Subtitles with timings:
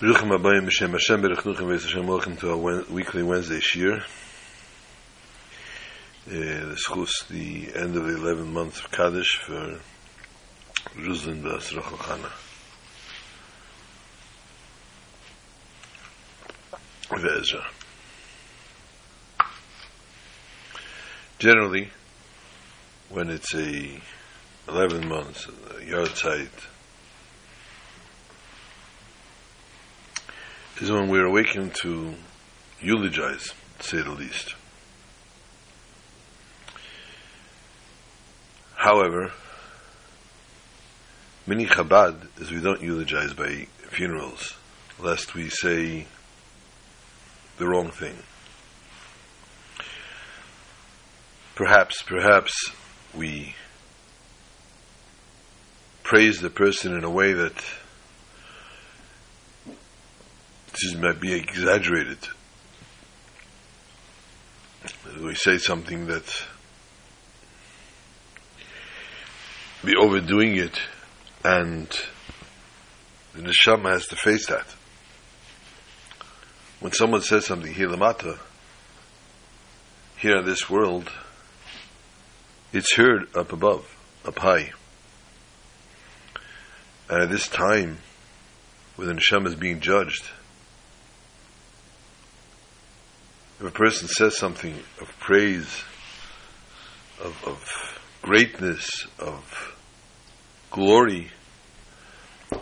[0.00, 4.00] Baruchim Abayim B'Shem Hashem Baruch Nuchem Beis Hashem Welcome to our weekly Wednesday Shiur.
[6.24, 9.80] Uh, the the end of the 11th month of Kaddish for
[10.94, 12.30] Ruzlin Bas Rachel Chana.
[17.10, 17.64] Ve'ezra.
[21.40, 21.90] Generally,
[23.08, 24.00] when it's a
[24.68, 25.50] 11 months, a
[25.82, 26.50] yahrzeit,
[30.80, 32.14] is when we're awakened to
[32.80, 34.54] eulogize, to say the least.
[38.76, 39.32] However,
[41.46, 44.54] many Chabad is we don't eulogize by funerals,
[45.00, 46.06] lest we say
[47.58, 48.16] the wrong thing.
[51.56, 52.70] Perhaps, perhaps
[53.12, 53.56] we
[56.04, 57.64] praise the person in a way that
[60.72, 62.18] this might be exaggerated.
[65.22, 66.46] We say something that
[69.84, 70.78] be overdoing it,
[71.44, 71.88] and
[73.34, 74.66] the neshama has to face that.
[76.80, 78.38] When someone says something here lamata,
[80.16, 81.10] here in this world,
[82.72, 84.72] it's heard up above, up high.
[87.08, 87.98] And at this time,
[88.96, 90.28] when the neshama is being judged,
[93.60, 95.82] if a person says something of praise,
[97.20, 99.76] of, of greatness, of
[100.70, 101.32] glory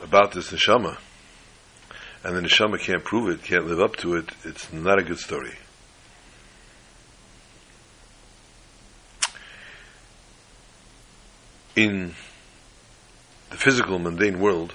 [0.03, 0.97] about this neshama,
[2.25, 5.19] and the neshama can't prove it, can't live up to it, it's not a good
[5.19, 5.55] story.
[11.77, 12.15] In
[13.51, 14.73] the physical, mundane world,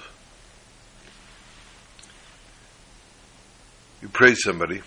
[4.00, 4.82] you praise somebody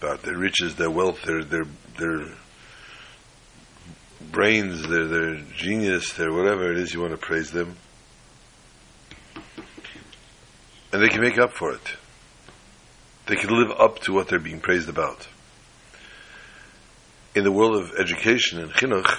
[0.00, 1.64] about their riches, their wealth, their their
[1.98, 2.26] their
[4.30, 7.76] brains, their their genius, their whatever it is you want to praise them,
[10.92, 11.96] and they can make up for it.
[13.26, 15.26] They can live up to what they're being praised about.
[17.34, 19.18] In the world of education and chinuch,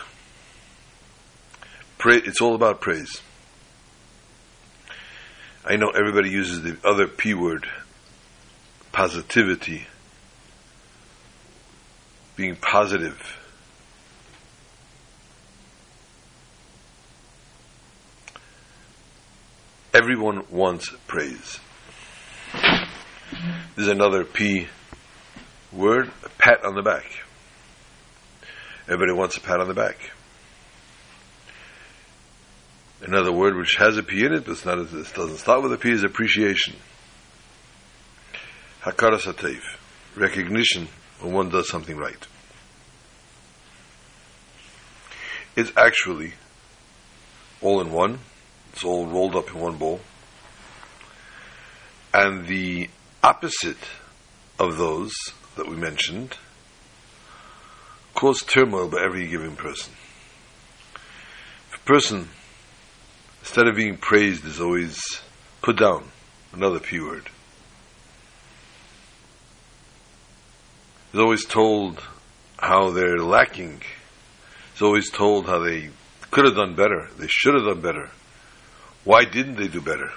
[2.06, 3.22] it's all about praise.
[5.66, 7.68] I know everybody uses the other P word,
[8.94, 9.88] positivity,
[12.38, 13.20] being positive.
[19.92, 21.60] Everyone wants praise.
[23.76, 24.68] There's another P
[25.74, 27.06] word, a pat on the back.
[28.84, 29.98] Everybody wants a pat on the back.
[33.02, 35.74] Another word which has a P in it, but it's not, it doesn't start with
[35.74, 36.76] a P, is appreciation.
[38.84, 39.62] Hakaras hatev,
[40.16, 40.88] recognition
[41.20, 42.28] when one does something right.
[45.56, 46.34] It's actually
[47.62, 48.20] all in one.
[48.74, 50.02] It's all rolled up in one bowl.
[52.14, 52.90] And the
[53.24, 53.78] opposite
[54.60, 55.14] of those
[55.56, 56.38] that we mentioned
[58.14, 59.94] cause turmoil by every given person.
[61.70, 62.30] If a person,
[63.42, 65.00] instead of being praised, is always
[65.62, 66.06] put down,
[66.54, 67.30] another P word,
[71.14, 72.02] is always told
[72.58, 73.82] how they're lacking,
[74.76, 75.90] is always told how they
[76.32, 78.10] could have done better, they should have done better.
[79.04, 80.12] Why didn't they do better?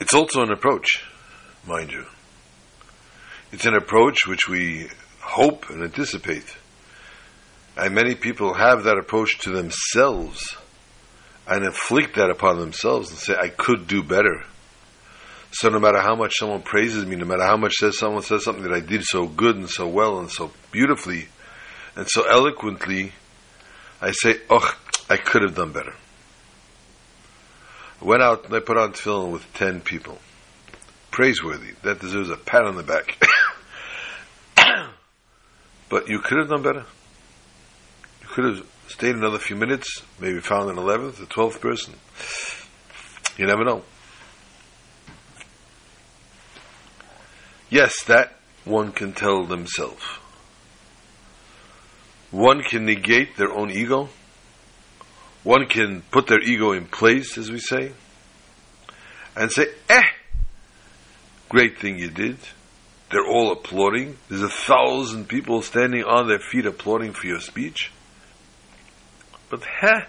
[0.00, 1.04] It's also an approach,
[1.66, 2.06] mind you.
[3.52, 4.88] It's an approach which we
[5.20, 6.56] hope and anticipate.
[7.76, 10.56] And many people have that approach to themselves
[11.50, 14.44] and inflict that upon themselves and say, I could do better.
[15.52, 18.44] So no matter how much someone praises me, no matter how much says someone says
[18.44, 21.26] something that I did so good and so well and so beautifully
[21.96, 23.12] and so eloquently,
[24.00, 24.74] I say, oh,
[25.08, 25.94] I could have done better.
[28.00, 30.18] I went out and I put on film with ten people.
[31.10, 31.72] Praiseworthy.
[31.82, 33.20] That deserves a pat on the back.
[35.90, 36.86] but you could have done better.
[38.22, 41.94] You could have stayed another few minutes, maybe found an eleventh, a twelfth person.
[43.36, 43.82] You never know.
[47.70, 48.32] Yes, that
[48.64, 50.02] one can tell themselves.
[52.30, 54.08] One can negate their own ego.
[55.42, 57.92] One can put their ego in place, as we say,
[59.34, 60.02] and say, eh,
[61.48, 62.36] great thing you did.
[63.10, 64.18] They're all applauding.
[64.28, 67.90] There's a thousand people standing on their feet applauding for your speech.
[69.50, 70.02] But huh?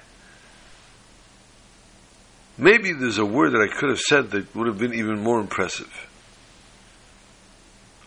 [2.58, 5.40] Maybe there's a word that I could have said that would have been even more
[5.40, 5.92] impressive.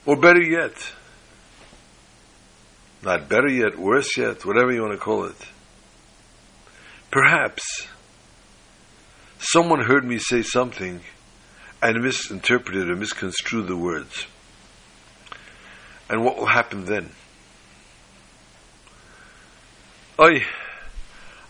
[0.07, 0.93] Or better yet,
[3.03, 5.37] not better yet, worse yet, whatever you want to call it.
[7.11, 7.89] Perhaps
[9.39, 11.01] someone heard me say something
[11.83, 14.27] and misinterpreted or misconstrued the words.
[16.09, 17.11] And what will happen then?
[20.19, 20.45] I,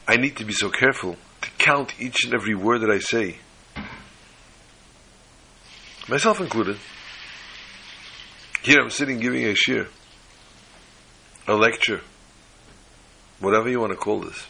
[0.07, 3.39] I need to be so careful to count each and every word that I say.
[6.09, 6.77] Myself included.
[8.63, 9.89] Here I'm sitting giving a shiur,
[11.49, 12.01] a lecture,
[13.41, 14.47] whatever you want to call this.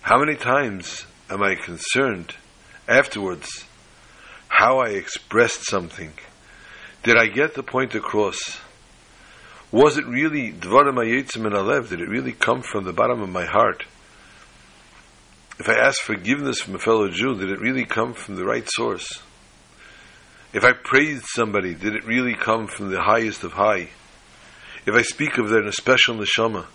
[0.00, 2.34] How many times am I concerned
[2.88, 3.64] afterwards
[4.48, 6.12] how I expressed something?
[7.02, 8.58] Did I get the point across?
[9.72, 10.50] Was it really
[11.46, 11.88] and Alev?
[11.88, 13.84] Did it really come from the bottom of my heart?
[15.58, 18.68] If I ask forgiveness from a fellow Jew, did it really come from the right
[18.68, 19.22] source?
[20.52, 23.88] If I praised somebody, did it really come from the highest of high?
[24.86, 26.66] If I speak of their special neshama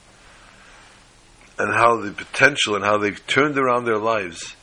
[1.58, 4.56] and how the potential and how they've turned around their lives,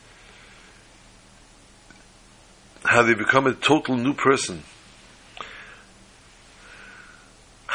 [2.83, 4.63] how they become a total new person,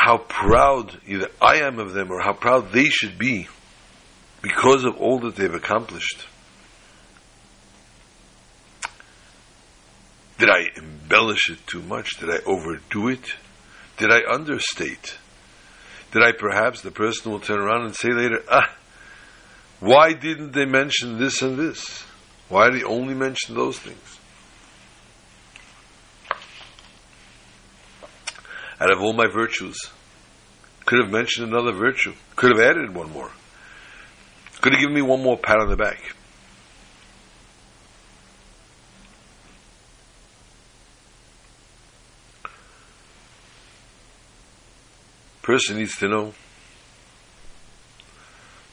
[0.04, 3.48] how proud either I am of them or how proud they should be
[4.42, 6.26] because of all that they've accomplished.
[10.36, 12.18] Did I embellish it too much?
[12.20, 13.34] Did I overdo it?
[13.96, 15.16] Did I understate?
[16.12, 18.76] Did I perhaps, the person will turn around and say later, ah,
[19.80, 22.04] why didn't they mention this and this?
[22.50, 24.13] Why did they only mention those things?
[28.80, 29.78] Out of all my virtues,
[30.84, 33.30] could have mentioned another virtue, could have added one more,
[34.60, 36.14] could have given me one more pat on the back.
[45.44, 46.32] person needs to know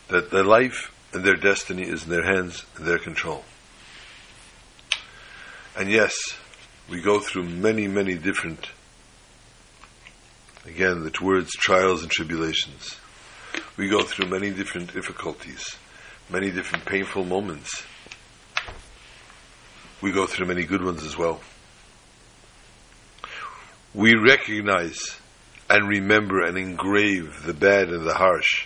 [0.07, 3.44] that their life and their destiny is in their hands and their control.
[5.77, 6.15] And yes,
[6.89, 8.69] we go through many, many different,
[10.66, 12.98] again, the words trials and tribulations.
[13.78, 15.75] We go through many different difficulties,
[16.30, 17.84] many different painful moments.
[20.02, 21.40] We go through many good ones as well.
[23.94, 25.18] We recognize
[25.69, 28.66] and remember and engrave the bad and the harsh.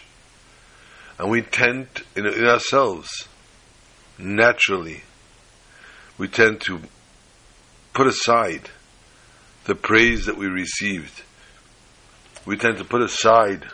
[1.18, 3.27] And we tend, in, in ourselves,
[4.18, 5.03] naturally,
[6.18, 6.81] we tend to
[7.94, 8.69] put aside
[9.65, 11.24] the praise that we received.
[12.45, 13.65] We tend to put aside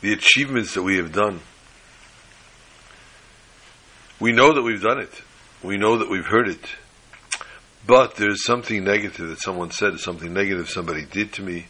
[0.00, 1.40] the achievements that we have done.
[4.20, 5.22] We know that we've done it.
[5.62, 6.64] We know that we've heard it.
[7.86, 11.66] But there's something negative that someone said, something negative somebody did to me,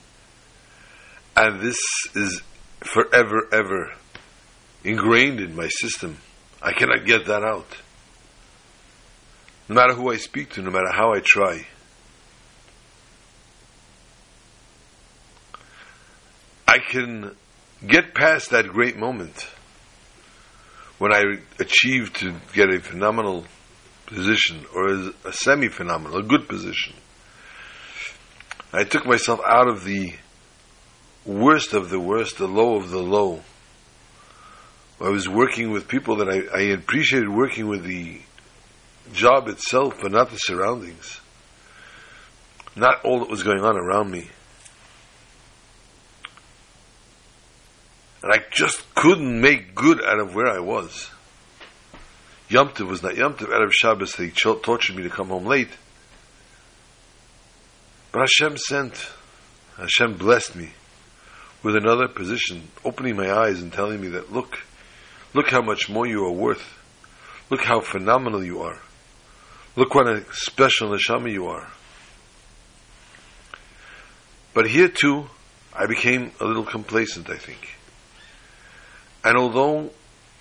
[1.36, 1.78] and this
[2.14, 2.42] is
[2.80, 3.92] forever, ever
[4.82, 6.18] ingrained in my system.
[6.60, 7.76] I cannot get that out.
[9.68, 11.66] No matter who I speak to, no matter how I try.
[16.68, 17.34] I can
[17.86, 19.48] get past that great moment
[20.98, 23.46] when I achieved to get a phenomenal
[24.04, 26.92] position or a semi phenomenal, a good position.
[28.70, 30.12] I took myself out of the
[31.24, 33.40] worst of the worst, the low of the low.
[35.00, 38.20] I was working with people that I, I appreciated working with the
[39.14, 41.18] job itself, but not the surroundings.
[42.76, 44.28] Not all that was going on around me.
[48.22, 51.10] And I just couldn't make good out of where I was.
[52.48, 53.50] Yom Tov was not Yom Tov.
[53.50, 55.70] Of Shabbos, they tortured me to come home late.
[58.10, 59.10] But Hashem sent,
[59.76, 60.70] Hashem blessed me
[61.62, 64.58] with another position, opening my eyes and telling me that, look,
[65.34, 66.78] look how much more you are worth.
[67.50, 68.78] Look how phenomenal you are.
[69.76, 71.68] Look what a special neshama you are.
[74.54, 75.26] But here too,
[75.72, 77.77] I became a little complacent, I think.
[79.28, 79.90] And although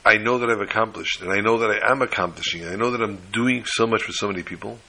[0.06, 2.92] I know that I've accomplished, and I know that I am accomplishing, and I know
[2.92, 4.80] that I'm doing so much for so many people,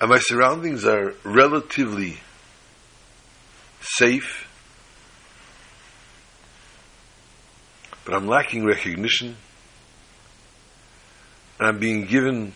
[0.00, 2.20] and my surroundings are relatively
[3.82, 4.48] safe,
[8.06, 9.36] but I'm lacking recognition,
[11.58, 12.54] and I'm being given,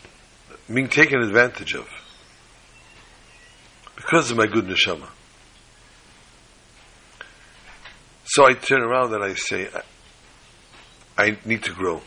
[0.72, 1.86] being taken advantage of
[3.94, 5.10] because of my good neshama.
[8.32, 9.68] So I turn around and I say,
[11.18, 12.00] I, need to grow.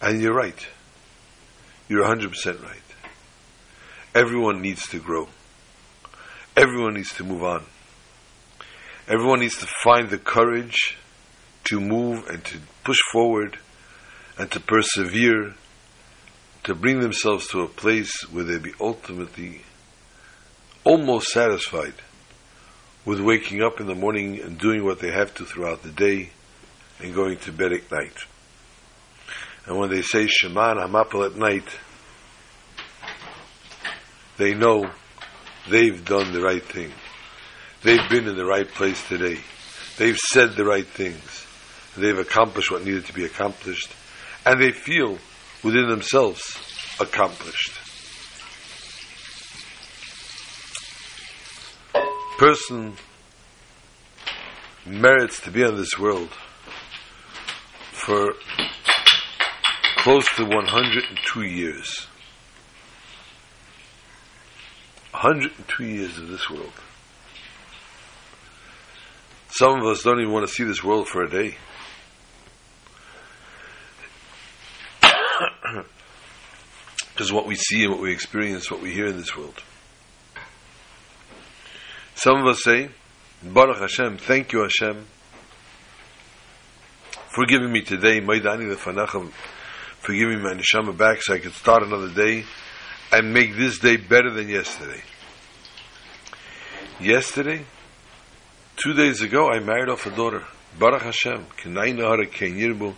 [0.00, 0.66] And you're right.
[1.86, 2.78] You're 100% right.
[4.14, 5.28] Everyone needs to grow.
[6.56, 7.62] Everyone needs to move on.
[9.06, 10.96] Everyone needs to find the courage
[11.64, 13.58] to move and to push forward
[14.38, 15.52] and to persevere,
[16.64, 19.60] to bring themselves to a place where they be ultimately
[20.84, 21.92] almost satisfied
[23.04, 26.30] with waking up in the morning and doing what they have to throughout the day
[27.00, 28.16] and going to bed at night.
[29.66, 31.66] And when they say Shema Hamapil at night,
[34.36, 34.90] they know
[35.68, 36.92] they've done the right thing.
[37.82, 39.38] They've been in the right place today.
[39.98, 41.46] They've said the right things.
[41.96, 43.92] They've accomplished what needed to be accomplished.
[44.46, 45.18] And they feel
[45.62, 46.42] within themselves
[47.00, 47.81] accomplished.
[52.42, 52.96] Person
[54.84, 56.28] merits to be on this world
[57.92, 58.34] for
[59.98, 62.08] close to 102 years.
[65.12, 66.72] 102 years of this world.
[69.50, 71.56] Some of us don't even want to see this world for a day.
[77.12, 79.62] Because what we see and what we experience, what we hear in this world.
[82.22, 82.88] Some of us say,
[83.42, 85.06] Baruch Hashem, thank you Hashem,
[87.34, 89.32] for giving me today, Maidani Lefanachim,
[89.98, 92.44] for giving me my neshama back so I could start another day
[93.10, 95.02] and make this day better than yesterday.
[97.00, 97.64] Yesterday,
[98.76, 100.44] two days ago, I married off a daughter.
[100.78, 102.94] Baruch Hashem, Kenai Nahar Keinirbu,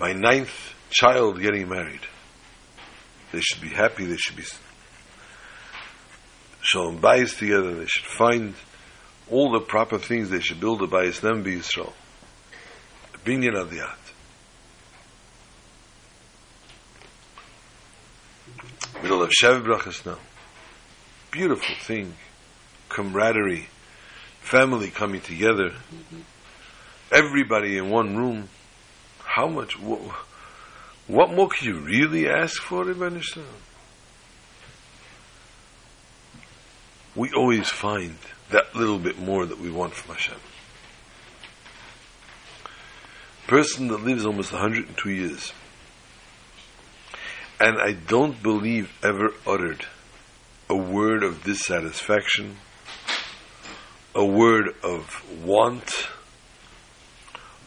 [0.00, 2.04] my ninth child getting married.
[3.30, 4.42] They should be happy, they should be
[6.62, 8.54] shalom bayis together, they should find
[9.30, 11.92] all the proper things they should build a bayis them be Yisrael.
[13.12, 13.98] The binyan art.
[19.02, 20.18] Middle of Shev Brachas now.
[21.30, 22.14] Beautiful thing
[22.90, 23.68] camaraderie,
[24.40, 25.72] family coming together,
[27.10, 28.48] everybody in one room.
[29.20, 29.80] How much?
[29.80, 30.00] What,
[31.06, 33.22] what more can you really ask for, Ibn
[37.14, 38.16] We always find
[38.50, 40.38] that little bit more that we want from Hashem.
[43.46, 45.52] Person that lives almost 102 years,
[47.60, 49.84] and I don't believe ever uttered
[50.68, 52.56] a word of dissatisfaction
[54.14, 56.08] a word of want,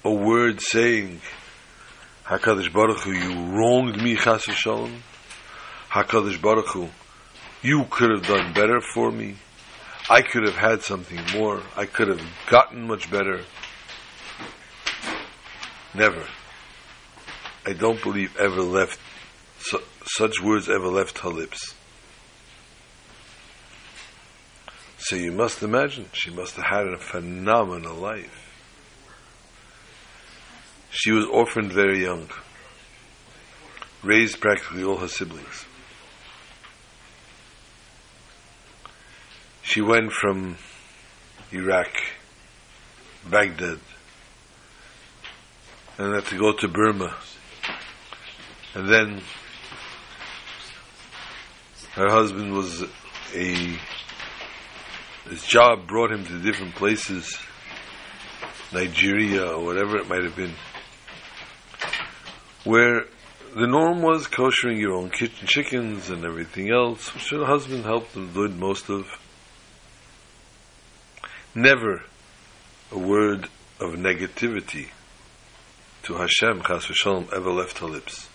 [0.04, 1.22] a word saying,
[2.26, 5.04] HaKadosh Baruch Hu, you wronged me, Chas Shalom.
[5.90, 6.90] HaKadosh Baruch Hu,
[7.64, 9.36] you could have done better for me.
[10.10, 11.62] I could have had something more.
[11.78, 13.42] I could have gotten much better.
[15.96, 16.28] Never.
[17.66, 19.00] I don't believe ever left,
[19.60, 21.74] su- such words ever left her lips.
[24.98, 28.40] So you must imagine she must have had a phenomenal life.
[30.92, 32.30] She was orphaned very young,
[34.04, 35.66] raised practically all her siblings.
[39.64, 40.58] She went from
[41.52, 41.90] Iraq,
[43.30, 43.80] Baghdad,
[45.98, 47.16] and had to go to Burma.
[48.76, 49.22] And then
[51.94, 52.84] her husband was
[53.34, 53.80] a
[55.30, 57.40] his job brought him to different places,
[58.74, 60.54] Nigeria or whatever it might have been,
[62.66, 63.06] where
[63.56, 68.14] the norm was koshering your own kitchen chickens and everything else, which her husband helped
[68.14, 69.08] them do most of.
[71.56, 72.02] Never
[72.92, 73.48] a word
[73.80, 74.88] of negativity
[76.04, 78.28] to Hashem, Chas v'shalom, ever left her lips.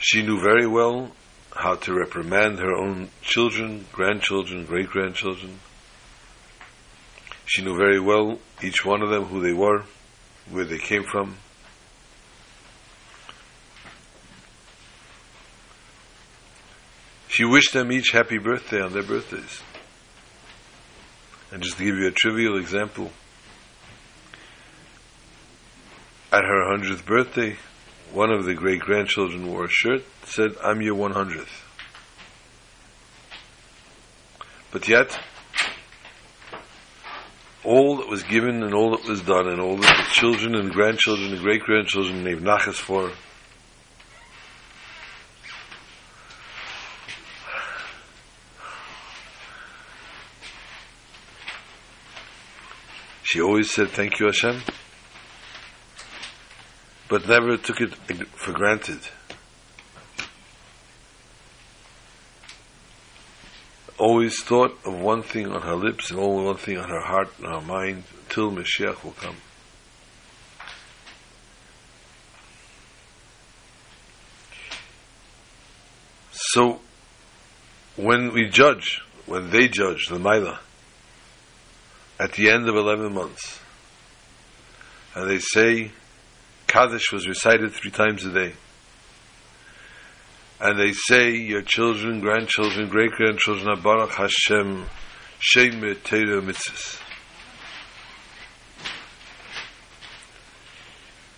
[0.00, 1.12] She knew very well
[1.54, 5.60] how to reprimand her own children, grandchildren, great grandchildren.
[7.46, 9.84] She knew very well each one of them who they were,
[10.50, 11.36] where they came from.
[17.28, 19.62] She wished them each happy birthday on their birthdays.
[21.54, 23.12] And just to give you a trivial example,
[26.32, 27.56] at her 100th birthday,
[28.12, 31.46] one of the great grandchildren wore a shirt that said, I'm your 100th.
[34.72, 35.16] But yet,
[37.62, 40.72] all that was given and all that was done and all that the children and
[40.72, 43.12] grandchildren and great grandchildren gave nachas for,
[53.34, 54.60] She always said, Thank you, Hashem,
[57.08, 57.92] but never took it
[58.28, 59.00] for granted.
[63.98, 67.32] Always thought of one thing on her lips and only one thing on her heart
[67.38, 69.38] and her mind until Mashiach will come.
[76.30, 76.78] So,
[77.96, 80.60] when we judge, when they judge the Maila,
[82.18, 83.60] at the end of 11 months,
[85.14, 85.90] and they say
[86.66, 88.52] Kaddish was recited three times a day,
[90.60, 94.86] and they say your children, grandchildren, great grandchildren are Baruch Hashem,
[95.40, 97.00] Shem Teira Mitzvahs.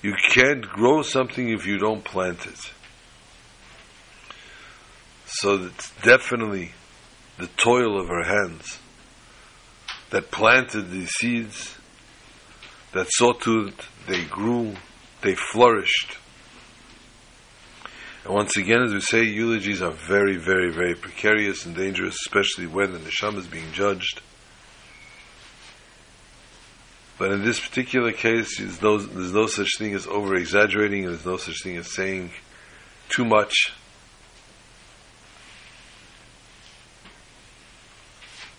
[0.03, 2.73] You can't grow something if you don't plant it.
[5.27, 6.73] So it's definitely
[7.39, 8.79] the toil of her hands
[10.17, 11.77] that planted these seeds,
[12.95, 13.75] that saw to it
[14.07, 14.75] they grew,
[15.21, 16.17] they flourished.
[18.25, 22.67] And once again, as we say, eulogies are very, very, very precarious and dangerous, especially
[22.67, 24.23] when the neshama is being judged.
[27.19, 31.13] But in this particular case, there's no, there's no such thing as over exaggerating, and
[31.13, 32.31] there's no such thing as saying
[33.11, 33.53] too much.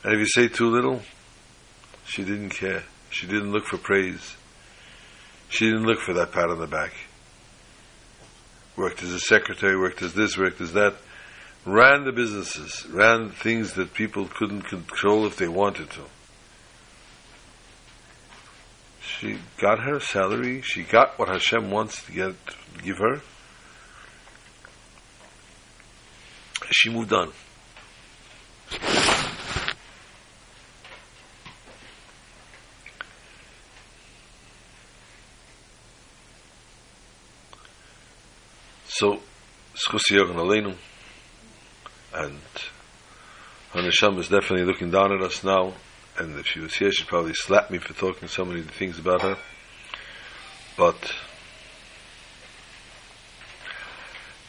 [0.04, 1.02] And if you say too little,
[2.08, 2.84] she didn't care.
[3.10, 4.36] She didn't look for praise.
[5.50, 6.94] She didn't look for that pat on the back.
[8.76, 10.96] Worked as a secretary, worked as this, worked as that.
[11.66, 16.04] Ran the businesses, ran things that people couldn't control if they wanted to.
[19.02, 20.62] She got her salary.
[20.62, 22.36] She got what Hashem wants to get,
[22.84, 23.22] give her.
[26.72, 27.32] She moved on.
[39.00, 39.20] So,
[39.88, 40.76] Schusiyog and Aleinu,
[42.14, 42.42] and
[43.72, 45.76] Hanesham is definitely looking down at us now,
[46.18, 49.22] and if she was here, she'd probably slap me for talking so many things about
[49.22, 49.38] her.
[50.78, 51.14] But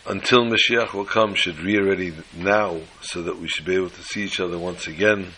[0.08, 4.02] until Mashiach will come, should be ready now, so that we should be able to
[4.02, 5.28] see each other once again,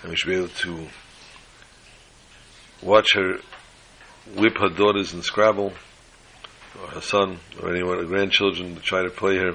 [0.00, 0.88] and we should be able to
[2.80, 3.34] watch her
[4.34, 5.74] whip her daughters in Scrabble
[6.80, 9.54] or her son or anyone, her grandchildren to try to play her.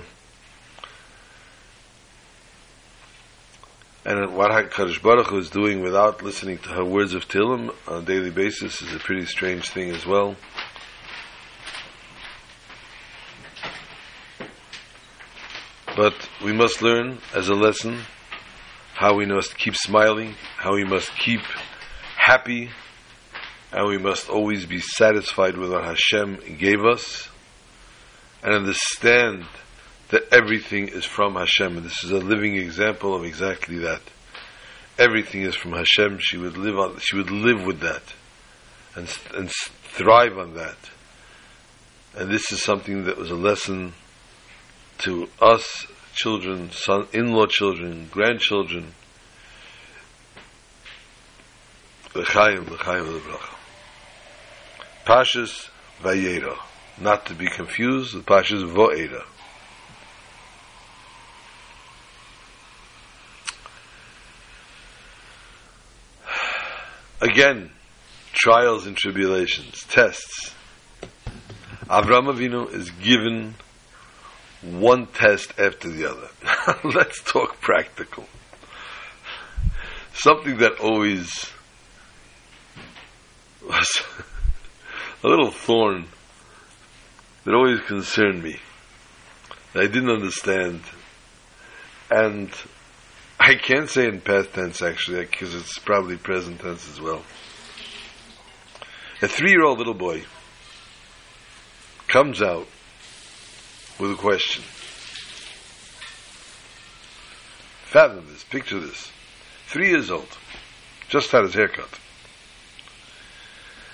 [4.06, 8.04] And what HaKadosh Baruch Hu is doing without listening to her words of Tillim on
[8.04, 10.38] a daily basis is a pretty strange thing as well.
[15.98, 18.02] But we must learn as a lesson
[18.94, 21.42] how we must keep smiling, how we must keep
[22.16, 22.70] happy,
[23.72, 27.30] and we must always be satisfied with what Hashem gave us
[28.44, 29.46] and understand
[30.10, 31.78] that everything is from Hashem.
[31.78, 34.02] And this is a living example of exactly that.
[34.98, 36.20] Everything is from Hashem.
[36.20, 36.98] She would live on.
[37.00, 38.02] She would live with that,
[38.96, 39.52] and and
[39.84, 40.78] thrive on that.
[42.16, 43.94] And this is something that was a lesson
[45.00, 48.96] to us, children, son, in-law children, grandchildren.
[52.16, 53.57] L'chaim, l'chaim, l'bracha.
[55.08, 55.70] Pashas
[56.02, 56.58] Vayera,
[57.00, 59.24] not to be confused with Pashas Vo'era.
[67.22, 67.72] Again,
[68.34, 70.54] trials and tribulations, tests.
[71.86, 73.56] Avram Avinu is given
[74.62, 76.28] one test after the other.
[76.84, 78.26] Let's talk practical.
[80.14, 81.50] Something that always
[83.66, 84.02] was
[85.24, 86.08] a little thorn
[87.44, 88.60] that always concerned me.
[89.74, 90.82] That I didn't understand.
[92.10, 92.52] And
[93.40, 97.24] I can't say in past tense actually, because it's probably present tense as well.
[99.22, 100.24] A three year old little boy
[102.08, 102.68] comes out
[104.00, 104.64] with a question.
[107.86, 109.12] Fathom this, picture this.
[109.68, 110.38] Three years old,
[111.10, 111.90] just had his haircut.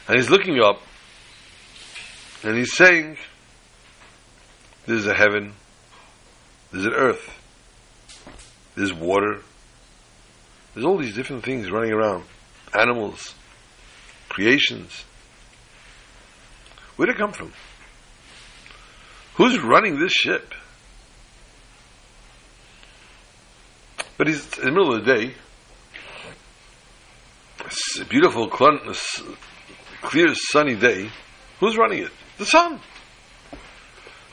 [0.08, 0.82] And he's looking up
[2.44, 3.18] and he's saying,
[4.86, 5.54] There's a heaven,
[6.72, 7.40] there's an earth,
[8.76, 9.42] there's water,
[10.74, 12.26] there's all these different things running around
[12.78, 13.34] animals,
[14.30, 15.06] creations.
[16.96, 17.54] Where'd it come from?
[19.36, 20.54] Who's running this ship?
[24.18, 25.34] But he's in the middle of the day,
[27.66, 31.10] It's a beautiful, clear, sunny day.
[31.60, 32.12] Who's running it?
[32.44, 32.82] The sun.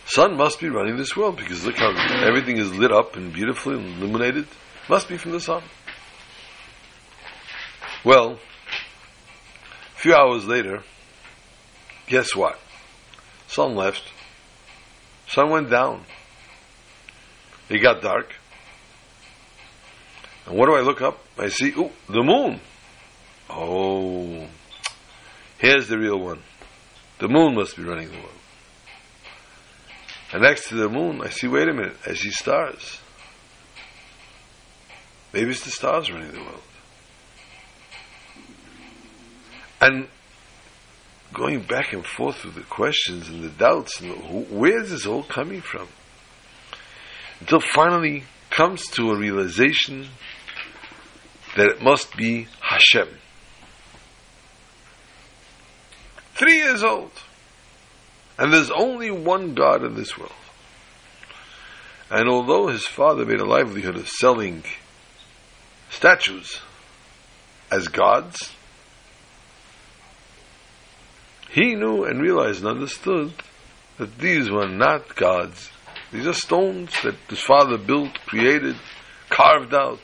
[0.06, 1.92] Sun must be running this world because look how
[2.26, 4.48] everything is lit up and beautifully illuminated.
[4.88, 5.62] Must be from the sun.
[8.04, 10.82] Well, a few hours later,
[12.08, 12.58] guess what?
[13.46, 14.02] Sun left.
[15.28, 16.02] Sun went down.
[17.68, 18.34] It got dark.
[20.46, 21.20] And what do I look up?
[21.38, 22.60] I see, ooh, the moon.
[23.48, 24.48] Oh,
[25.58, 26.42] here's the real one.
[27.20, 28.30] The moon must be running the world.
[30.32, 32.98] And next to the moon, I see, wait a minute, I see stars.
[35.32, 36.62] Maybe it's the stars running the world.
[39.82, 40.08] And
[41.34, 45.22] going back and forth with the questions and the doubts, and where is this all
[45.22, 45.88] coming from?
[47.40, 50.08] Until finally comes to a realization
[51.56, 53.08] that it must be Hashem.
[56.40, 57.10] Three years old.
[58.38, 60.32] And there's only one God in this world.
[62.10, 64.64] And although his father made a livelihood of selling
[65.90, 66.58] statues
[67.70, 68.54] as gods,
[71.50, 73.34] he knew and realized and understood
[73.98, 75.68] that these were not gods.
[76.10, 78.76] These are stones that his father built, created,
[79.28, 80.00] carved out.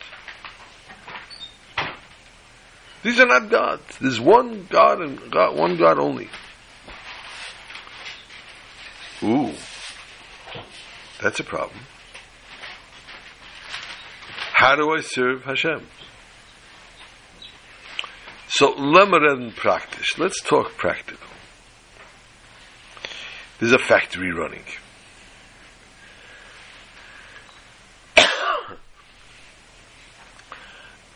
[3.07, 3.99] These are not gods.
[4.01, 6.29] There's one God and God, one God only.
[9.23, 9.53] Ooh,
[11.23, 11.79] that's a problem.
[14.55, 15.87] How do I serve Hashem?
[18.49, 20.19] So, lemeren practice.
[20.19, 21.29] Let's talk practical.
[23.61, 24.65] There's a factory running.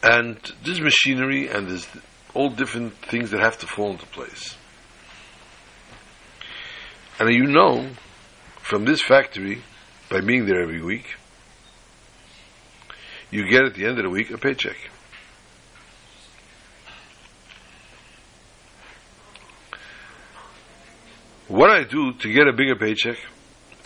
[0.02, 1.86] And there's machinery and there's
[2.34, 4.56] all different things that have to fall into place.
[7.18, 7.90] And you know
[8.70, 9.62] from this factory,
[10.08, 11.04] by being there every week,
[13.30, 14.76] you get at the end of the week a paycheck.
[21.48, 23.16] What I do to get a bigger paycheck,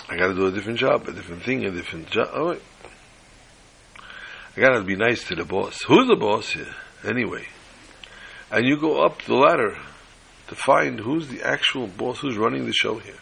[0.09, 2.29] I got to do a different job, a different thing, a different job.
[2.35, 2.59] Oh,
[4.57, 5.83] I got to be nice to the boss.
[5.87, 7.47] Who's the boss here, anyway?
[8.51, 9.77] And you go up the ladder
[10.47, 13.19] to find who's the actual boss, who's running the show here.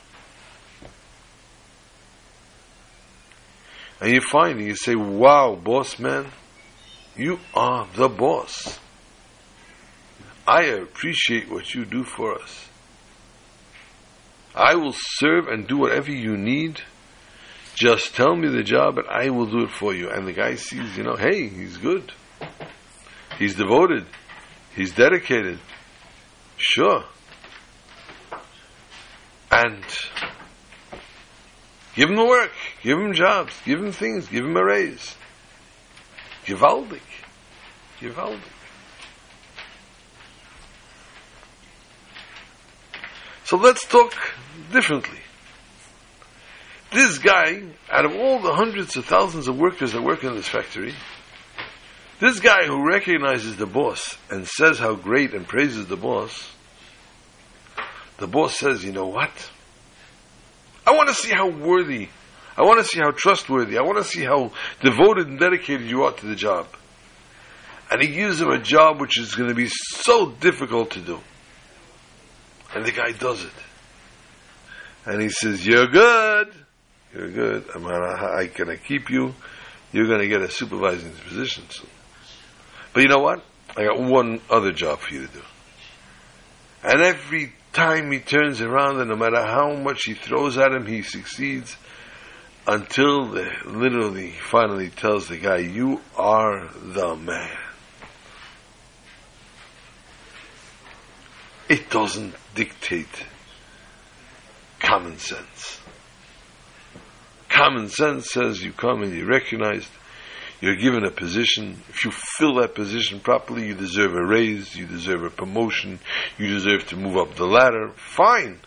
[4.00, 6.26] And you find and you say, wow, boss man,
[7.16, 8.80] you are the boss.
[10.46, 12.68] I appreciate what you do for us.
[14.54, 16.82] I will serve and do whatever you need.
[17.82, 20.08] Just tell me the job and I will do it for you.
[20.08, 22.12] And the guy sees, you know, hey, he's good.
[23.40, 24.06] He's devoted.
[24.76, 25.58] He's dedicated.
[26.58, 27.02] Sure.
[29.50, 29.84] And
[31.96, 32.52] Give him the work.
[32.82, 33.52] Give him jobs.
[33.64, 34.28] Give him things.
[34.28, 35.16] Give him a raise.
[36.46, 37.02] Gewaldig.
[38.00, 38.40] Gewaldig.
[43.44, 44.14] So let's talk
[44.72, 45.21] differently.
[46.92, 50.48] This guy, out of all the hundreds of thousands of workers that work in this
[50.48, 50.94] factory,
[52.20, 56.52] this guy who recognizes the boss and says how great and praises the boss,
[58.18, 59.30] the boss says, you know what?
[60.86, 62.08] I want to see how worthy,
[62.56, 64.52] I want to see how trustworthy, I want to see how
[64.82, 66.66] devoted and dedicated you are to the job.
[67.90, 71.20] And he gives him a job which is going to be so difficult to do.
[72.74, 73.52] And the guy does it.
[75.04, 76.61] And he says, You're good.
[77.14, 77.66] You're good.
[77.72, 79.34] Going to keep you.
[79.92, 81.90] You're going to get a supervising position soon.
[82.92, 83.44] But you know what?
[83.76, 85.42] I got one other job for you to do.
[86.82, 90.86] And every time he turns around, and no matter how much he throws at him,
[90.86, 91.76] he succeeds
[92.66, 97.56] until the, literally finally tells the guy, You are the man.
[101.68, 103.24] It doesn't dictate
[104.80, 105.81] common sense.
[107.62, 109.88] Common sense says you come and you recognize
[110.60, 111.80] you're given a position.
[111.90, 116.00] If you fill that position properly, you deserve a raise, you deserve a promotion,
[116.38, 117.92] you deserve to move up the ladder.
[117.94, 118.58] Fine.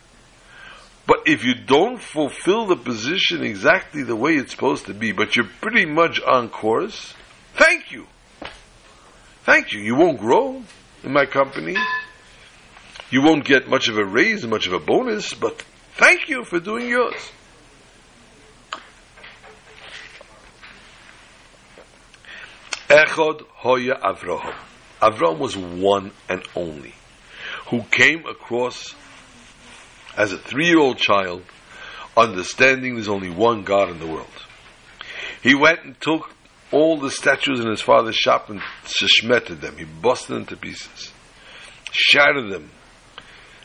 [1.05, 5.35] But if you don't fulfill the position exactly the way it's supposed to be, but
[5.35, 7.13] you're pretty much on course,
[7.55, 8.07] thank you.
[9.43, 9.81] Thank you.
[9.81, 10.63] You won't grow
[11.03, 11.75] in my company.
[13.11, 15.61] You won't get much of a raise, much of a bonus, but
[15.95, 17.31] thank you for doing yours.
[22.87, 24.55] Echod Hoya Avraham.
[25.01, 26.93] Avram was one and only,
[27.69, 28.93] who came across
[30.15, 31.41] as a three-year-old child,
[32.15, 34.27] understanding there's only one God in the world.
[35.41, 36.29] He went and took
[36.71, 39.77] all the statues in his father's shop and sheshmeted them.
[39.77, 41.11] He busted them to pieces,
[41.91, 42.69] shattered them,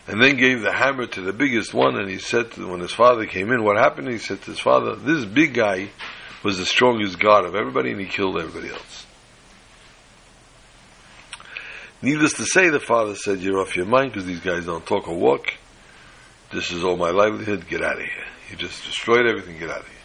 [0.07, 1.97] and then gave the hammer to the biggest one.
[1.97, 4.09] And he said to when his father came in, what happened?
[4.11, 5.91] He said to his father, "This big guy
[6.43, 9.07] was the strongest god of everybody, and he killed everybody else."
[12.03, 15.09] Needless to say, the father said, You're off your mind because these guys don't talk
[15.09, 15.53] or walk.
[16.53, 17.69] This is all my livelihood.
[17.69, 18.25] Get out of here.
[18.51, 19.59] You just destroyed everything.
[19.59, 19.97] Get out of here.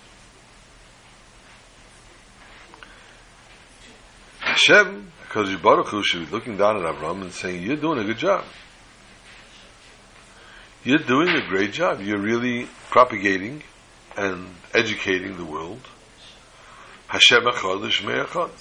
[4.40, 8.04] Hashem, because Baruch Hu should be looking down at Avram and saying, You're doing a
[8.04, 8.44] good job.
[10.84, 12.02] You're doing a great job.
[12.02, 13.64] You're really propagating
[14.16, 15.82] and educating the world.
[17.08, 18.52] Hashem Echad, Shmei Echad.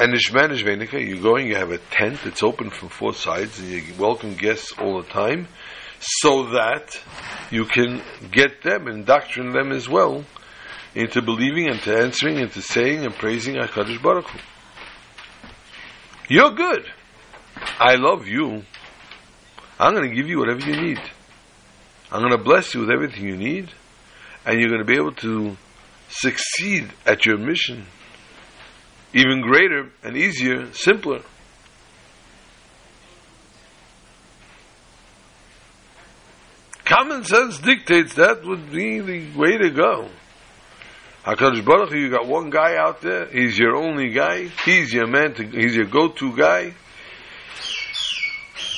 [0.00, 3.68] And Nishman Nishvenika, you're going, you have a tent that's open from four sides, and
[3.68, 5.48] you welcome guests all the time,
[5.98, 6.96] so that
[7.50, 10.24] you can get them, and indoctrinate them as well,
[10.94, 14.38] into believing and to answering and to saying and praising HaKadosh Baruch Hu.
[16.28, 16.84] You're good.
[17.80, 18.62] I love you.
[19.80, 21.00] I'm going to give you whatever you need.
[22.12, 23.68] I'm going to bless you with everything you need,
[24.46, 25.56] and you're going to be able to
[26.08, 27.86] succeed at your mission
[29.14, 31.22] even greater and easier, simpler.
[36.84, 40.08] Common sense dictates that would be the way to go.
[41.24, 45.34] HaKadosh Baruch you got one guy out there, he's your only guy, he's your man,
[45.34, 46.72] to, he's your go-to guy.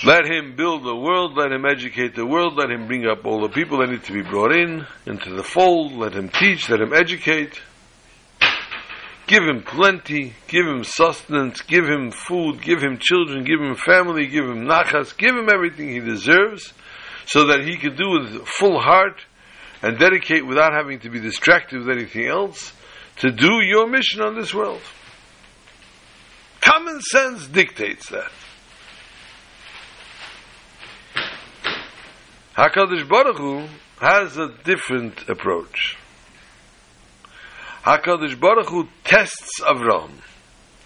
[0.03, 3.43] Let him build the world, let him educate the world, let him bring up all
[3.43, 6.81] the people that need to be brought in, into the fold, let him teach, let
[6.81, 7.61] him educate.
[9.31, 14.27] Give him plenty, give him sustenance, give him food, give him children, give him family,
[14.27, 16.73] give him nachas, give him everything he deserves,
[17.27, 19.21] so that he can do with full heart
[19.83, 22.73] and dedicate without having to be distracted with anything else
[23.19, 24.83] to do your mission on this world.
[26.61, 28.33] Common sense dictates that.
[32.57, 33.69] HaKadosh Baruch Hu
[34.01, 35.97] has a different approach.
[37.85, 40.11] HaKadosh Baruch Hu tests Avram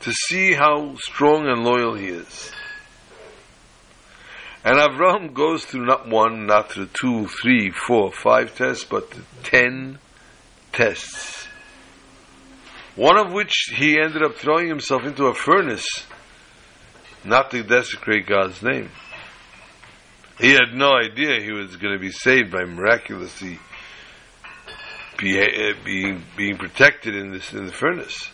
[0.01, 2.53] to see how strong and loyal he is.
[4.65, 9.99] And Avram goes through not one, not through two, three, four, five tests, but ten
[10.73, 11.49] tests.
[12.95, 15.89] One of which he ended up throwing himself into a furnace,
[17.25, 18.89] not to desecrate God's name.
[20.39, 23.59] He had no idea he was going to be saved by miraculously
[25.19, 28.31] be, eh, being being protected in this in the furnace.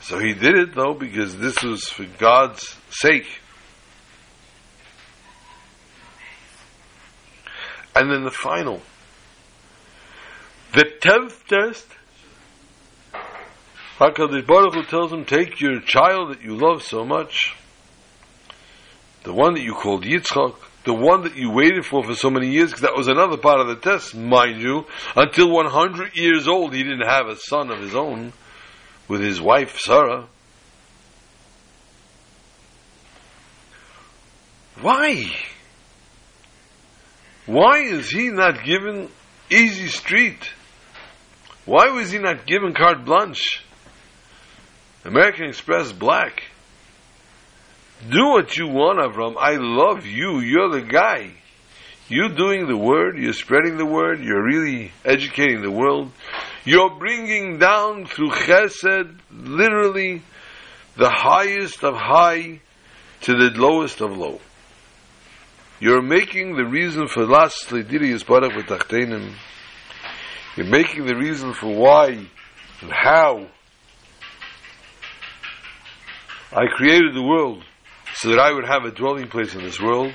[0.00, 3.40] So he did it though because this was for God's sake.
[7.94, 8.80] And then the final,
[10.72, 11.86] the tenth test.
[13.98, 17.54] Hakadosh Baruch Hu tells him, "Take your child that you love so much,
[19.22, 22.50] the one that you called Yitzchak, the one that you waited for for so many
[22.50, 24.86] years, because that was another part of the test, mind you.
[25.14, 28.32] Until 100 years old, he didn't have a son of his own
[29.08, 30.26] with his wife Sarah.
[34.80, 35.30] Why?
[37.46, 39.08] Why is he not given
[39.50, 40.50] easy street?
[41.64, 43.64] Why was he not given carte blanche?
[45.04, 46.42] American Express black.
[48.08, 49.36] Do what you want, Avram.
[49.38, 50.40] I love you.
[50.40, 51.30] You're the guy.
[52.08, 53.16] You're doing the word.
[53.16, 54.20] You're spreading the word.
[54.20, 56.10] You're really educating the world.
[56.64, 60.22] You're bringing down through chesed, literally,
[60.96, 62.60] the highest of high
[63.22, 64.40] to the lowest of low.
[65.78, 69.32] You're making the reason for last Leidiri is Barak V'tachtenim.
[70.56, 72.26] You're making the reason for why
[72.80, 73.46] and how
[76.52, 77.64] I created the world
[78.14, 80.14] so that I would have a dwelling place in this world.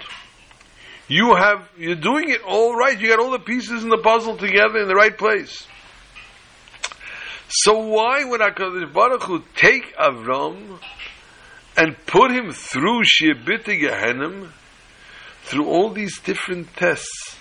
[1.07, 2.99] You have, you're doing it all right.
[2.99, 5.65] You got all the pieces in the puzzle together in the right place.
[7.49, 10.79] So why would HaKadosh Baruch Hu take Avram
[11.77, 14.49] and put him through Shiabita Gehenim,
[15.43, 17.37] through all these different tests?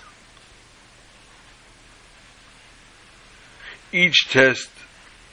[3.91, 4.69] Each test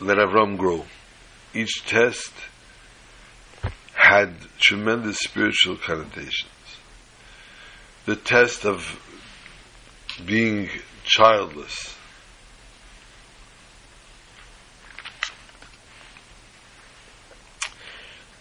[0.00, 0.84] let Avram grow.
[1.54, 2.32] Each test
[4.04, 6.50] had tremendous spiritual connotations.
[8.04, 9.00] The test of
[10.24, 10.68] being
[11.04, 11.96] childless.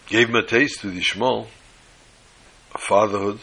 [0.06, 1.46] gave him a taste with Yishmael,
[2.72, 3.40] a fatherhood.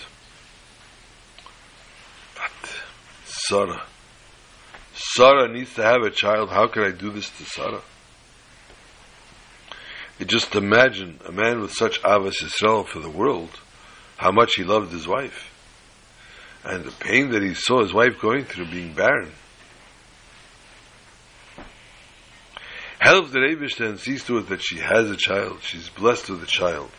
[2.35, 2.81] But
[3.25, 3.83] Sarah,
[4.93, 6.49] Sarah needs to have a child.
[6.49, 7.81] How can I do this to Sarah?
[10.21, 13.49] You just imagine a man with such avas Yisrael for the world,
[14.17, 15.51] how much he loved his wife,
[16.63, 19.31] and the pain that he saw his wife going through being barren.
[22.99, 25.63] Help the Eibishter and sees to it that she has a child.
[25.63, 26.91] She's blessed with a child.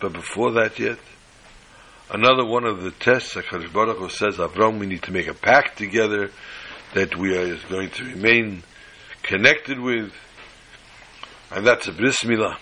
[0.00, 0.98] But before that yet,
[2.10, 5.76] another one of the tests, HaKadosh Baruch says, Avram, we need to make a pact
[5.76, 6.30] together
[6.94, 8.62] that we are going to remain
[9.22, 10.12] connected with,
[11.50, 12.56] and that's a bris milah.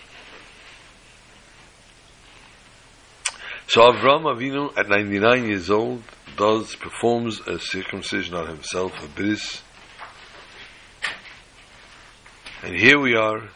[3.67, 6.01] So Avram Avinu, at 99 years old,
[6.37, 9.61] does performs a circumcision on himself, a bris.
[12.63, 13.49] And here we are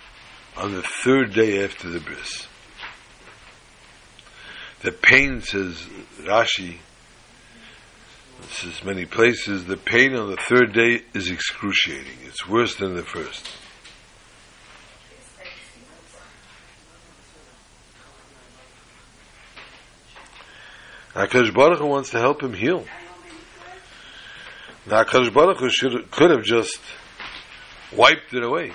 [0.55, 2.47] on the third day after the bris.
[4.81, 5.83] The pain, says
[6.21, 6.77] Rashi,
[8.49, 12.17] says many places, the pain on the third day is excruciating.
[12.25, 13.47] It's worse than the first.
[21.13, 22.85] Hakadosh Baruch Hu wants to help him heal.
[24.87, 26.79] Now Hakadosh Baruch Hu should could have just
[27.95, 28.71] wiped it away.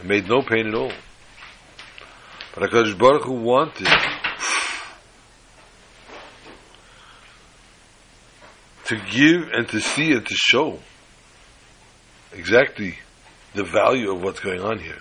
[0.00, 0.92] It made no pain at all.
[2.54, 3.88] But Hakadosh Baruch Hu wanted
[8.86, 10.78] to give and to see and to show
[12.32, 12.98] exactly
[13.54, 15.00] the value of what's going on here.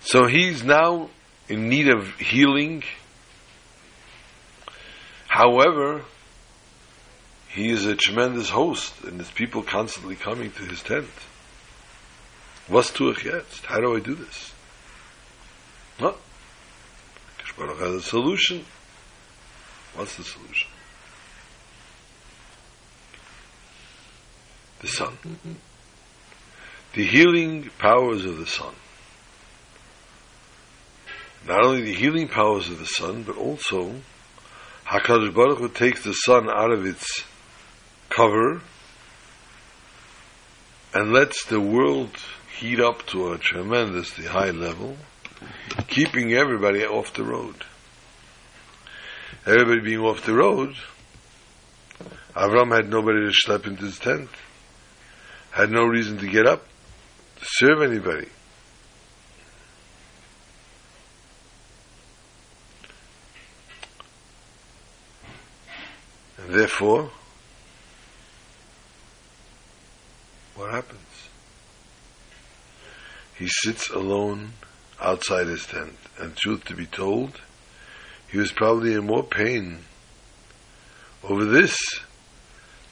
[0.00, 1.10] So he's now
[1.48, 2.82] in need of healing.
[5.28, 6.04] However,
[7.48, 11.08] he is a tremendous host, and there's people constantly coming to his tent.
[12.68, 13.66] What's to jetzt?
[13.66, 14.52] How do I do this?
[16.00, 16.16] No.
[17.58, 18.64] Baruch has a solution.
[19.94, 20.70] What's the solution?
[24.80, 25.18] The sun.
[25.24, 25.52] Mm-hmm.
[26.94, 28.74] The healing powers of the sun.
[31.46, 33.94] Not only the healing powers of the sun, but also
[34.86, 37.24] Hakadosh Baruch Hu takes the sun out of its
[38.08, 38.60] cover
[40.92, 42.10] and lets the world
[42.58, 44.96] heat up to a tremendously high level,
[45.86, 47.64] keeping everybody off the road
[49.46, 50.74] everybody being off the road,
[52.34, 54.28] Avram had nobody to schlep into his tent,
[55.50, 56.64] had no reason to get up
[57.38, 58.28] to serve anybody.
[66.38, 67.10] And therefore,
[70.54, 71.00] what happens?
[73.36, 74.52] He sits alone
[75.00, 75.96] outside his tent.
[76.18, 77.40] And truth to be told,
[78.30, 79.78] he was probably in more pain
[81.22, 81.78] over this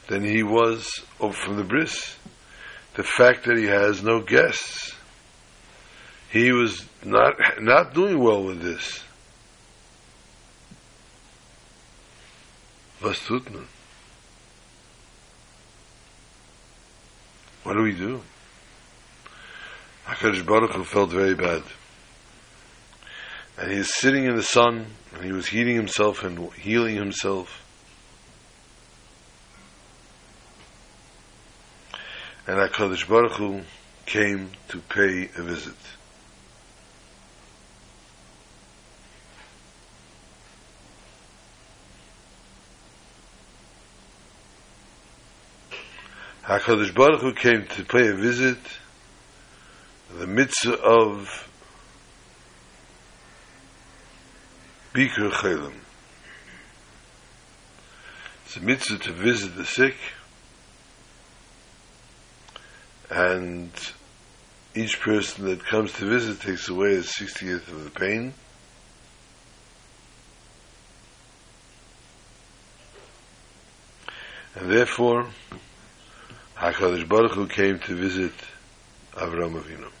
[0.07, 2.15] than he was over from the bris.
[2.95, 4.93] The fact that he has no guests.
[6.31, 9.03] He was not not doing well with this.
[17.63, 18.21] What do we do?
[20.05, 21.63] HaKadosh Baruch Hu felt very bad
[23.59, 27.65] and he's sitting in the sun, and he was heating himself and healing himself.
[32.47, 33.61] And HaKadosh Baruch Hu
[34.05, 35.75] came to pay a visit.
[46.43, 48.57] HaKadosh Baruch Hu came to pay a visit,
[50.17, 51.48] the mitzvah of
[54.93, 55.73] Bikur Cholim.
[58.45, 59.95] It's a mitzvah to visit the sick,
[63.11, 63.71] and
[64.73, 68.33] each person that comes to visit takes away a sixtieth of the pain.
[74.55, 75.27] And therefore,
[76.57, 78.33] HaKadosh Baruch Hu came to visit
[79.13, 79.91] Avram Avinu.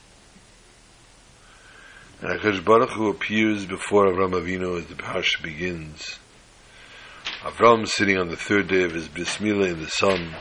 [2.21, 6.19] And HaKadosh Baruch Hu appears before Avram Avinu as the parsha begins.
[7.43, 10.35] Avram sitting on the third day of his bris milah in the sun,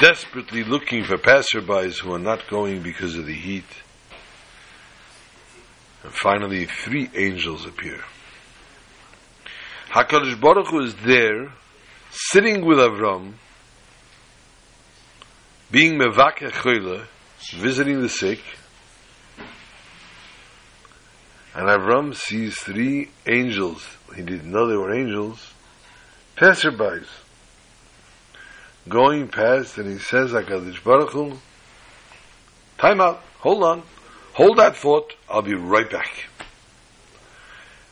[0.00, 3.64] desperately looking for passerbys who are not going because of the heat.
[6.04, 8.04] And finally, three angels appear.
[9.90, 11.50] HaKadosh Baruch Hu is there
[12.10, 13.32] sitting with Avram,
[15.72, 17.06] being mevake choyle,
[17.56, 18.38] visiting the sick,
[21.56, 23.82] and Avram sees three angels.
[24.14, 25.54] He didn't know they were angels.
[26.36, 27.06] Passerbys
[28.86, 31.38] going past, and he says, "Hakadosh Baruch Hu,
[32.76, 33.22] time out.
[33.38, 33.82] Hold on,
[34.34, 35.14] hold that thought.
[35.30, 36.26] I'll be right back."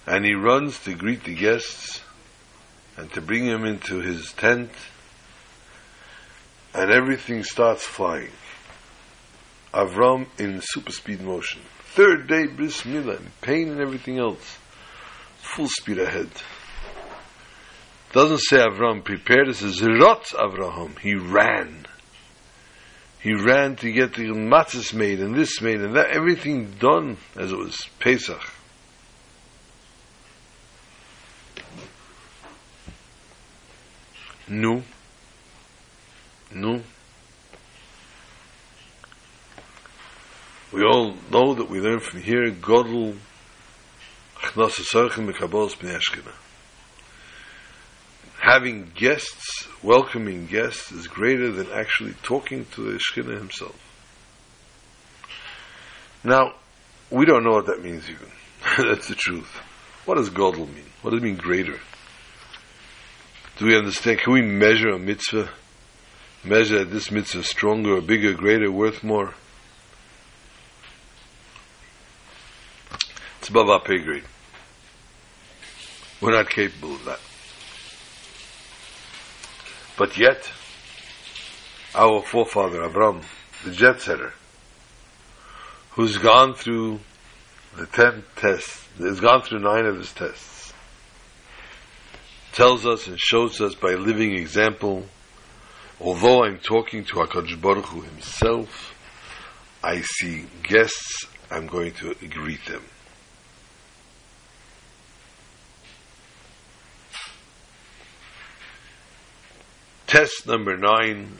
[0.07, 2.03] And he runs to greet the guests
[2.99, 4.73] and to bring him into his tent,
[6.75, 8.33] and everything starts flying.
[9.73, 11.63] Avram in super speed motion.
[11.95, 14.59] Third day, bris milah, pain and everything else.
[15.39, 16.29] Full speed ahead.
[18.13, 20.99] Doesn't say Avram prepared, it says Rot Avraham.
[20.99, 21.87] He ran.
[23.21, 27.53] He ran to get the matzahs made and this made and that, everything done as
[27.53, 28.43] it was Pesach.
[34.49, 34.83] Nu.
[36.53, 36.83] Nu.
[40.75, 43.17] We all know that we learn from here, Godel
[44.43, 46.33] B'nei.
[48.41, 53.77] Having guests, welcoming guests, is greater than actually talking to the Shekhinah himself.
[56.25, 56.55] Now,
[57.09, 58.29] we don't know what that means even.
[58.91, 59.61] That's the truth.
[60.07, 60.91] What does Godel mean?
[61.03, 61.79] What does it mean greater?
[63.59, 64.19] Do we understand?
[64.19, 65.51] Can we measure a mitzvah?
[66.43, 69.35] Measure that this mitzvah is stronger, bigger, greater, worth more?
[73.45, 74.25] It's above our pay grade.
[76.23, 77.21] We're not capable of that.
[79.99, 80.51] But yet,
[81.95, 83.23] our forefather Avram,
[83.63, 84.33] the jet setter,
[85.91, 87.01] who's gone through
[87.77, 90.73] the ten tests, has gone through nine of his tests,
[92.55, 95.05] tells us and shows us by living example,
[96.01, 98.95] although I'm talking to HaKadosh Baruch Hu himself,
[99.83, 102.81] I see guests, I'm going to greet them.
[110.07, 111.39] Test number nine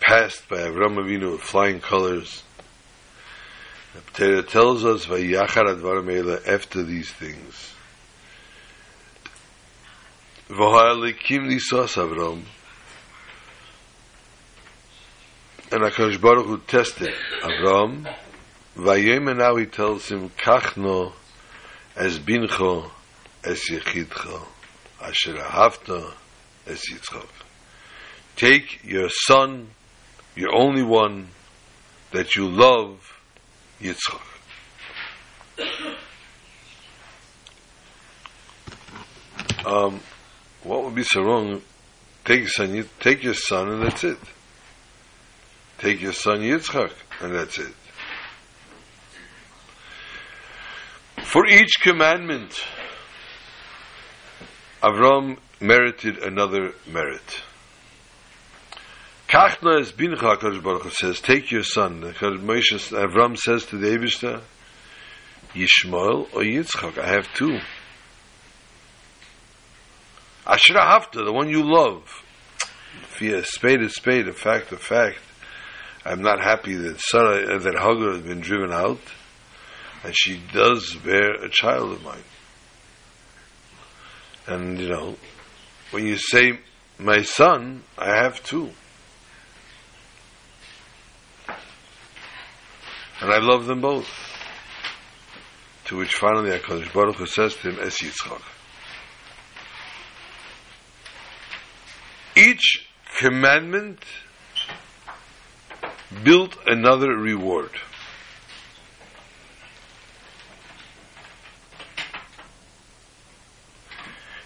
[0.00, 2.42] passed by Avram Avinu with flying colors.
[3.94, 7.74] The Torah tells us, "Vayachar advar after these things."
[10.48, 12.44] V'ha'alikim lisas Avram.
[15.70, 18.14] And HaKadosh Baruch Hu tested Avram.
[18.74, 21.12] Now he tells him, Kachno
[21.96, 22.90] es bincho
[23.44, 24.46] es yechidcho
[25.00, 26.14] asher ahavta
[26.66, 27.28] es Yitzchak.
[28.36, 29.70] Take your son,
[30.34, 31.28] your only one,
[32.12, 33.20] that you love,
[33.80, 34.20] Yitzchak.
[39.64, 40.00] Um,
[40.64, 41.62] what would be so wrong?
[42.24, 44.18] Take your son, take your son, and that's it.
[45.78, 47.74] Take your son Yitzchak, and that's it.
[51.24, 52.60] For each commandment,
[54.82, 57.42] Avram merited another merit.
[59.28, 62.02] Kachna is bincha, Baruch says, take your son.
[62.02, 64.42] Moshe, Avram says to the Eibishter,
[65.54, 67.58] Yishmael or Yitzchak, I have two.
[70.46, 72.02] Asher ahavta, the one you love.
[73.20, 75.20] If spade is spade, a fact a fact.
[76.04, 78.98] I'm not happy that Sarah, uh, that Hagar has been driven out,
[80.02, 82.24] and she does bear a child of mine.
[84.48, 85.16] And, you know,
[85.92, 86.58] when you say,
[86.98, 88.70] my son, I have two.
[93.20, 94.08] And I love them both.
[95.86, 98.40] To which finally HaKadosh Baruch Hu says to him, Es Yitzchak.
[102.34, 102.88] Each
[103.18, 104.02] commandment
[106.24, 107.70] built another reward.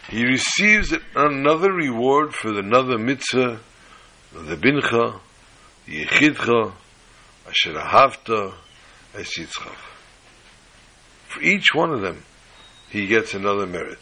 [0.09, 3.59] He receives another reward for another mitzvah,
[4.33, 5.21] the bincha,
[5.87, 6.73] the yechidcha,
[7.49, 8.55] asher ahavta,
[9.15, 9.77] es yitzchak.
[11.29, 12.23] For each one of them,
[12.89, 13.99] he gets another merit.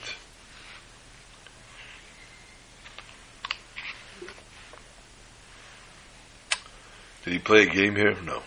[7.25, 8.15] Did he play a game here?
[8.23, 8.43] No.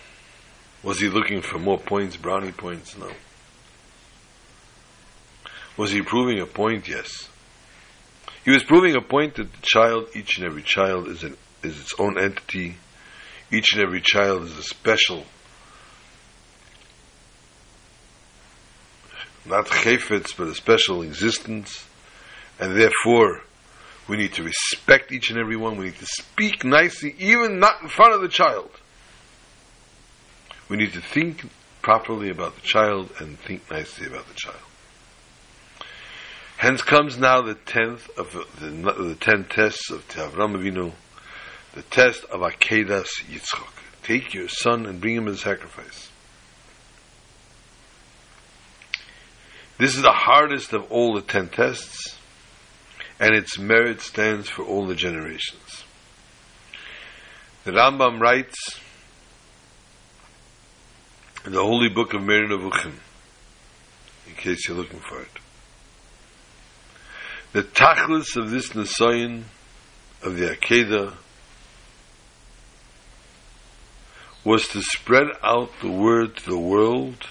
[0.84, 2.96] Was he looking for more points, brownie points?
[2.96, 3.10] No.
[5.76, 6.86] Was he proving a point?
[6.86, 7.28] Yes.
[8.48, 11.78] He was proving a point that the child, each and every child, is, an, is
[11.78, 12.78] its own entity.
[13.52, 15.24] Each and every child is a special,
[19.44, 21.86] not chayfetz, but a special existence.
[22.58, 23.42] And therefore,
[24.08, 25.76] We need to respect each and every one.
[25.76, 28.70] We need to speak nicely, even not in front of the child.
[30.70, 31.46] We need to think
[31.82, 34.67] properly about the child and think nicely about the child.
[36.58, 40.92] Hence comes now the tenth of the, the ten tests of Avram Avinu,
[41.72, 43.70] the test of Akedas Yitzchak.
[44.02, 46.10] Take your son and bring him as sacrifice.
[49.78, 52.16] This is the hardest of all the ten tests,
[53.20, 55.84] and its merit stands for all the generations.
[57.62, 58.80] The Rambam writes
[61.44, 62.94] in the holy book of Moreh Nevuchim,
[64.26, 65.30] in case you're looking for it.
[67.52, 69.44] The tachlis of this Nisayan,
[70.22, 71.14] of the Akedah,
[74.44, 77.26] was to spread out the word to the world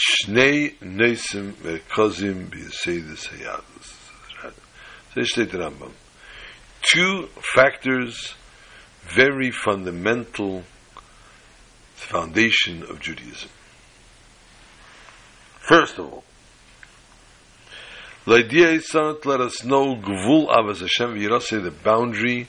[0.00, 1.52] Shnei Nesim
[2.48, 3.96] B'Yiseidus Hayadus.
[5.12, 5.92] So Rambam.
[6.82, 8.34] Two factors,
[9.02, 10.62] very fundamental
[12.00, 13.50] foundation of Judaism.
[15.60, 16.24] First of all,
[18.26, 22.48] the idea is let us know Gvul Avaz Hashem V'Yiraseh, the boundary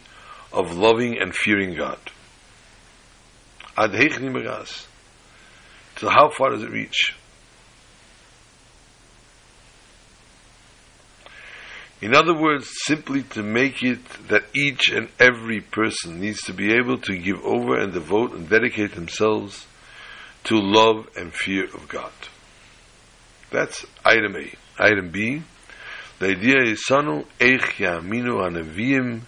[0.51, 1.99] of loving and fearing God.
[3.77, 4.87] Ad Heichni Megas.
[5.97, 7.15] So how far does it reach?
[12.01, 16.73] In other words, simply to make it that each and every person needs to be
[16.73, 19.67] able to give over and devote and dedicate themselves
[20.45, 22.11] to love and fear of God.
[23.51, 24.51] That's item A.
[24.83, 25.43] Item B,
[26.17, 29.21] the idea is sanu eich yaminu hanavim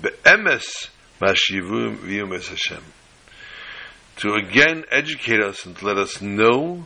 [0.00, 0.88] be'emes
[1.20, 2.82] mashivum v'yum es Hashem.
[4.16, 6.84] To again educate us and to let us know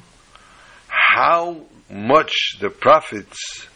[0.89, 3.67] how much the prophets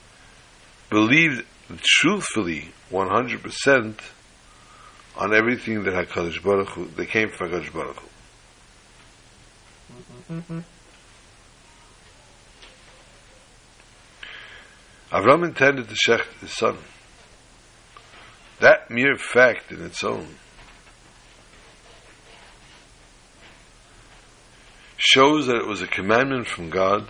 [0.92, 1.46] believed
[1.82, 3.98] truthfully 100%
[5.16, 8.08] on everything that HaKadosh Baruch Hu, that came from HaKadosh Baruch Hu.
[10.34, 10.58] Mm-hmm.
[15.12, 16.76] Avram intended to shech his son.
[18.60, 20.36] That mere fact in its own
[24.98, 27.08] shows that it was a commandment from God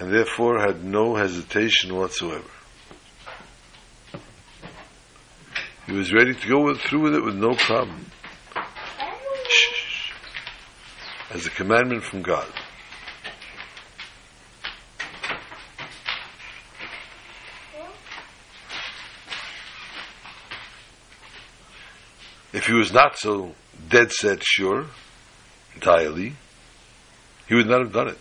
[0.00, 2.48] and therefore had no hesitation whatsoever.
[5.86, 8.06] He was ready to go through with it with no problem.
[11.30, 12.46] As a commandment from God.
[22.54, 23.54] If he was not so
[23.90, 24.86] dead set sure,
[25.74, 26.32] entirely,
[27.48, 28.18] he would not have done it.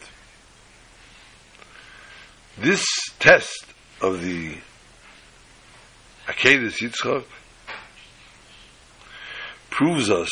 [2.61, 2.85] This
[3.19, 3.65] test
[4.01, 4.57] of the
[6.27, 7.23] Akedah Yitzchak
[9.69, 10.29] proves us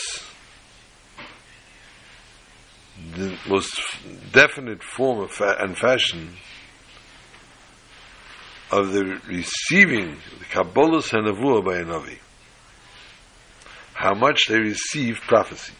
[3.15, 3.80] the most
[4.34, 6.34] definite form of fa- and fashion
[8.71, 12.17] of the receiving the Kabbalah's Hanavua by a Navi.
[13.93, 15.71] How much they receive prophecy.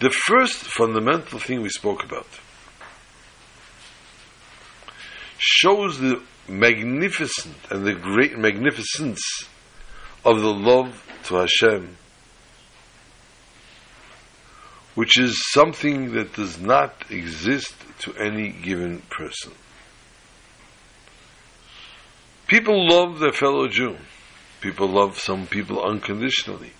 [0.00, 2.26] The first fundamental thing we spoke about
[5.36, 9.20] shows the magnificent and the great magnificence
[10.24, 11.98] of the love to Hashem,
[14.94, 19.52] which is something that does not exist to any given person.
[22.46, 23.98] People love their fellow Jew.
[24.62, 26.72] People love some people unconditionally.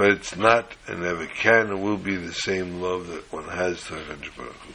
[0.00, 3.84] But it's not and never can and will be the same love that one has
[3.84, 4.72] to HaKadosh Baruch Hu.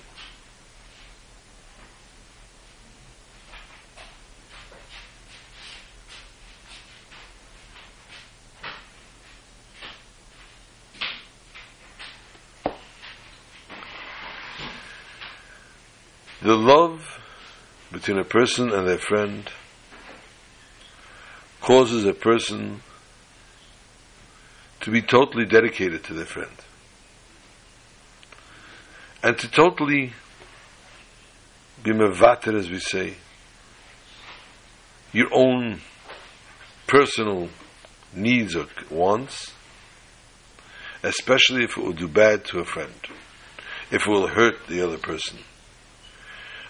[16.43, 17.19] The love
[17.91, 19.49] between a person and their friend
[21.61, 22.83] causes a person
[24.85, 26.51] to be totally dedicated to their friend.
[29.23, 30.13] And to totally
[31.81, 33.15] be mevater, as we say,
[35.11, 35.81] your own
[36.85, 37.49] personal
[38.13, 39.53] needs or wants,
[41.01, 42.93] especially if it will do bad to a friend,
[43.89, 45.39] if it will hurt the other person.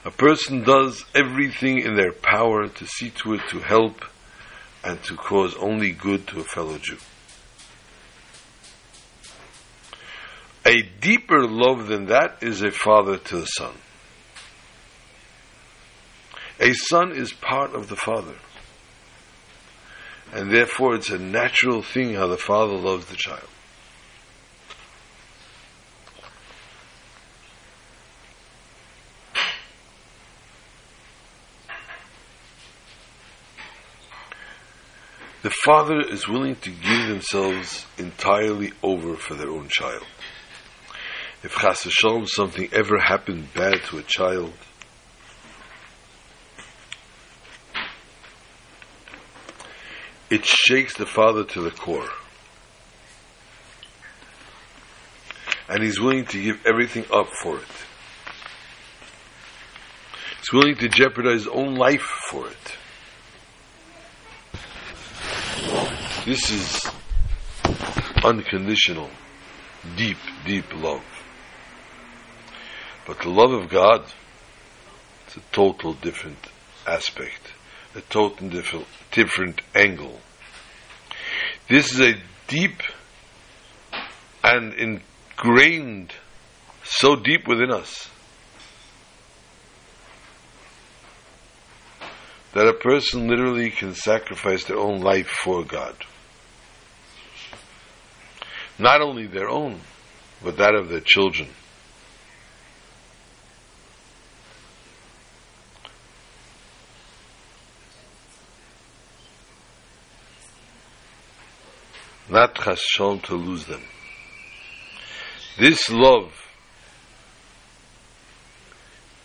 [0.05, 4.05] A person does everything in their power to see to it to help
[4.85, 6.97] and to cause only good to a fellow Jew.
[10.65, 13.75] A deeper love than that is a father to the son.
[16.59, 18.35] A son is part of the father.
[20.33, 23.47] And therefore it's a natural thing how the father loves the child.
[35.43, 40.03] The father is willing to give themselves entirely over for their own child.
[41.45, 41.85] If chas
[42.33, 44.51] something ever happened bad to a child,
[50.31, 52.09] it shakes the father to the core.
[55.69, 57.63] And he's willing to give everything up for it.
[60.39, 62.77] He's willing to jeopardize his own life for it.
[66.25, 66.89] This is
[68.23, 69.11] unconditional,
[69.95, 71.03] deep, deep love.
[73.05, 74.03] But the love of God,
[75.27, 76.39] it's a total different
[76.87, 77.53] aspect,
[77.95, 80.19] a total different, different angle.
[81.69, 82.15] This is a
[82.47, 82.81] deep
[84.43, 86.13] and ingrained,
[86.83, 88.09] so deep within us,
[92.53, 95.95] that a person literally can sacrifice their own life for God.
[98.79, 99.81] Not only their own,
[100.43, 101.49] but that of their children.
[112.35, 113.81] Not chashon to lose them.
[115.57, 116.33] This love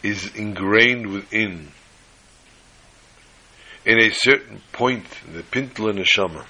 [0.00, 1.72] is ingrained within
[3.84, 6.44] in a certain point, in the pintel neshama.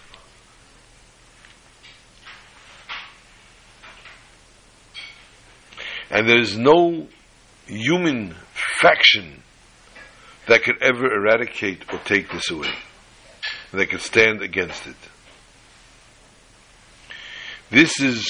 [6.10, 7.08] And there is no
[7.66, 9.44] human faction
[10.46, 12.74] that could ever eradicate or take this away,
[13.72, 15.09] that could stand against it.
[17.70, 18.28] This is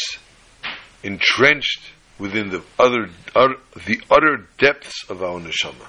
[1.03, 1.81] entrenched
[2.19, 5.87] within the other, utter, the utter depths of our neshama,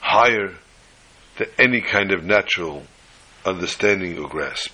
[0.00, 0.54] higher
[1.36, 2.84] than any kind of natural
[3.44, 4.72] understanding or grasp.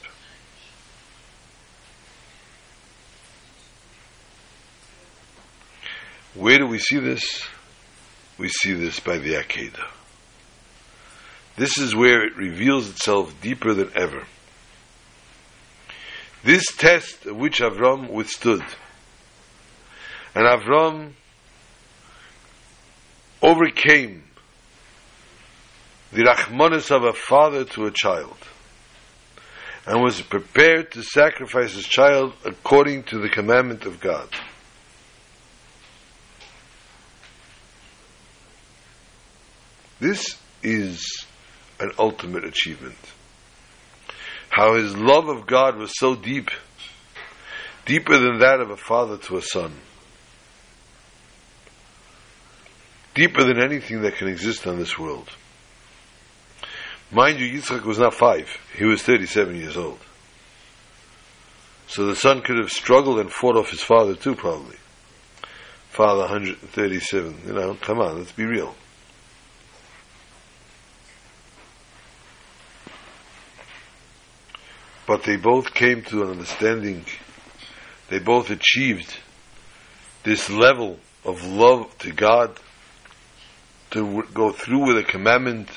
[6.34, 7.44] Where do we see this?
[8.38, 9.88] We see this by the Akedah.
[11.56, 14.24] This is where it reveals itself deeper than ever.
[16.42, 18.64] This test which Avram withstood.
[20.34, 21.12] And Avram
[23.42, 24.24] overcame
[26.12, 28.36] the Rachmanis of a father to a child
[29.86, 34.28] and was prepared to sacrifice his child according to the commandment of God.
[40.00, 41.26] This is
[41.78, 42.96] an ultimate achievement.
[44.50, 46.50] How his love of God was so deep,
[47.86, 49.72] deeper than that of a father to a son,
[53.14, 55.30] deeper than anything that can exist on this world.
[57.12, 60.00] Mind you, Yitzchak was not five, he was 37 years old.
[61.86, 64.76] So the son could have struggled and fought off his father too, probably.
[65.90, 68.74] Father 137, you know, come on, let's be real.
[75.10, 77.04] But they both came to an understanding,
[78.10, 79.18] they both achieved
[80.22, 82.56] this level of love to God
[83.90, 85.68] to go through with a commandment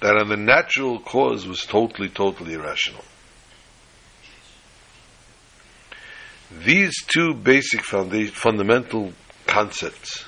[0.00, 3.04] that on the natural cause was totally, totally irrational.
[6.50, 9.12] These two basic fundamental
[9.46, 10.24] concepts,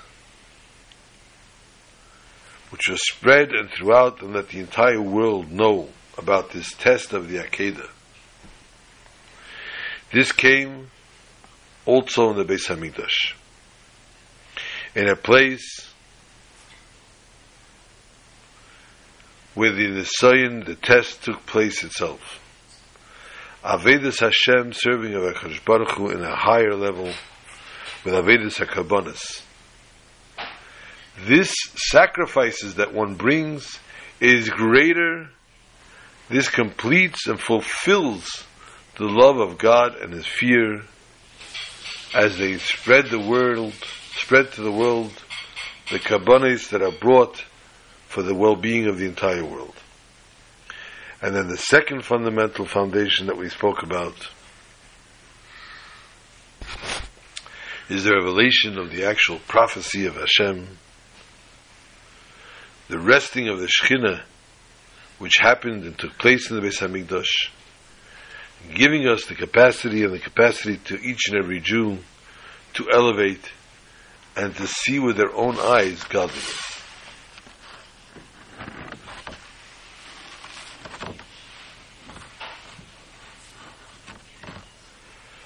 [2.69, 7.29] which are spread and throughout and let the entire world know about this test of
[7.29, 7.89] the Akedah.
[10.13, 10.91] This came
[11.87, 13.35] also in the Beis Hamikdash,
[14.95, 15.89] in a place
[19.55, 22.41] where the Nisayan, the test took place itself.
[23.65, 27.13] Avedis Hashem, serving of HaKadosh Baruch Hu in a higher level,
[28.05, 29.43] with Avedis HaKabonis.
[31.27, 33.79] This sacrifices that one brings
[34.21, 35.31] is greater
[36.29, 38.45] this completes and fulfills
[38.97, 40.83] the love of God and His fear
[42.15, 43.73] as they spread the world,
[44.15, 45.13] spread to the world
[45.91, 47.45] the kabbanis that are brought
[48.09, 49.75] for the well-being of the entire world.
[51.21, 54.15] And then the second fundamental foundation that we spoke about
[57.89, 60.79] is the revelation of the actual prophecy of Hashem,
[62.89, 64.23] the resting of the Shekhinah,
[65.19, 67.51] which happened and took place in the Beis Hamikdash,
[68.75, 71.99] giving us the capacity and the capacity to each and every Jew
[72.75, 73.53] to elevate
[74.37, 76.69] and to see with their own eyes godliness.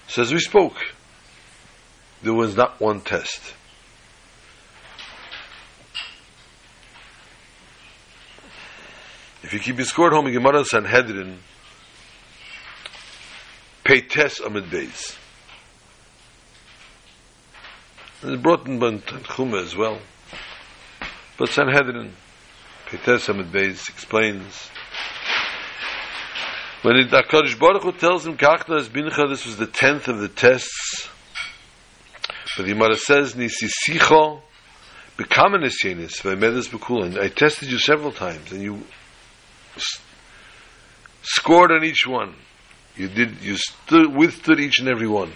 [0.09, 0.77] So as we spoke,
[2.23, 3.55] there was not one test.
[9.53, 11.39] You keep your score at home Gemara Sanhedrin,
[13.85, 15.17] pay test amid days.
[18.23, 19.99] And it's brought in Chuma as well.
[21.37, 22.13] But Sanhedrin,
[22.87, 24.71] Peites Amid Beis, explains
[26.83, 30.19] when the HaKadosh Baruch Hu tells him, Kachna as Bincha, this was the tenth of
[30.19, 31.09] the tests.
[32.57, 34.41] But the Gemara says, Nisisicho,
[35.17, 37.19] Bekama Nisyenis, Vaimedes Bekulin.
[37.19, 38.85] I tested you several times, and you
[41.23, 42.35] scored on each one.
[42.97, 45.33] You did, you stood, withstood each and every one.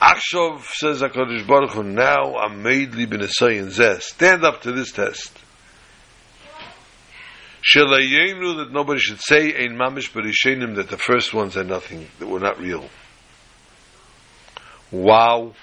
[0.00, 4.00] Achshov says HaKadosh Baruch Hu, now I'm made li b'nesayin zeh.
[4.02, 5.32] Stand up to this test.
[7.74, 12.28] Shelayenu that nobody should say ein mamish b'rishenim that the first ones are nothing, that
[12.28, 12.88] were not real.
[14.92, 15.54] Wow.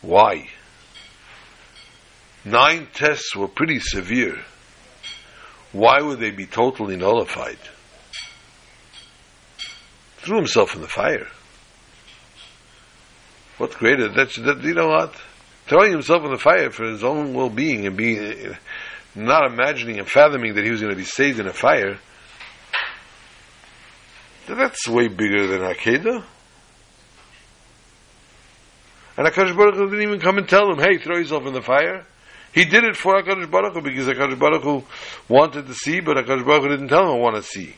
[0.00, 0.48] Why?
[2.44, 4.38] Nine tests were pretty severe.
[5.72, 7.58] Why would they be totally nullified?
[10.18, 11.28] Threw himself in the fire.
[13.58, 14.08] What greater?
[14.08, 14.62] That's that.
[14.62, 15.14] You know what?
[15.66, 18.54] Throwing himself in the fire for his own well-being and being
[19.14, 21.98] not imagining and fathoming that he was going to be saved in a fire,
[24.46, 26.24] that's way bigger than Akedah.
[29.16, 31.62] And HaKadosh Baruch Hu didn't even come and tell him, hey, throw yourself in the
[31.62, 32.04] fire.
[32.54, 34.84] He did it for HaKadosh Baruch Hu because HaKadosh Baruch Hu
[35.28, 37.74] wanted to see, but HaKadosh Baruch Hu didn't tell him I want to see.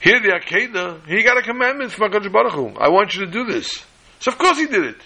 [0.00, 2.68] Here the Akedah, he got a commandment from HaKadosh Baruch Hu.
[2.78, 3.84] I want you to do this.
[4.20, 4.96] So of course he did it.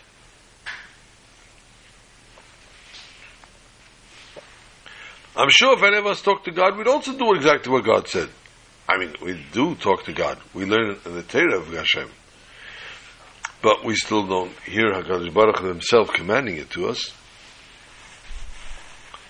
[5.35, 8.07] I'm sure if any of us talk to God, we'd also do exactly what God
[8.07, 8.29] said.
[8.89, 10.39] I mean, we do talk to God.
[10.55, 12.09] We learn in the Torah of Hashem.
[13.67, 17.13] But we still don't hear HaKadosh Baruch himself commanding it to us.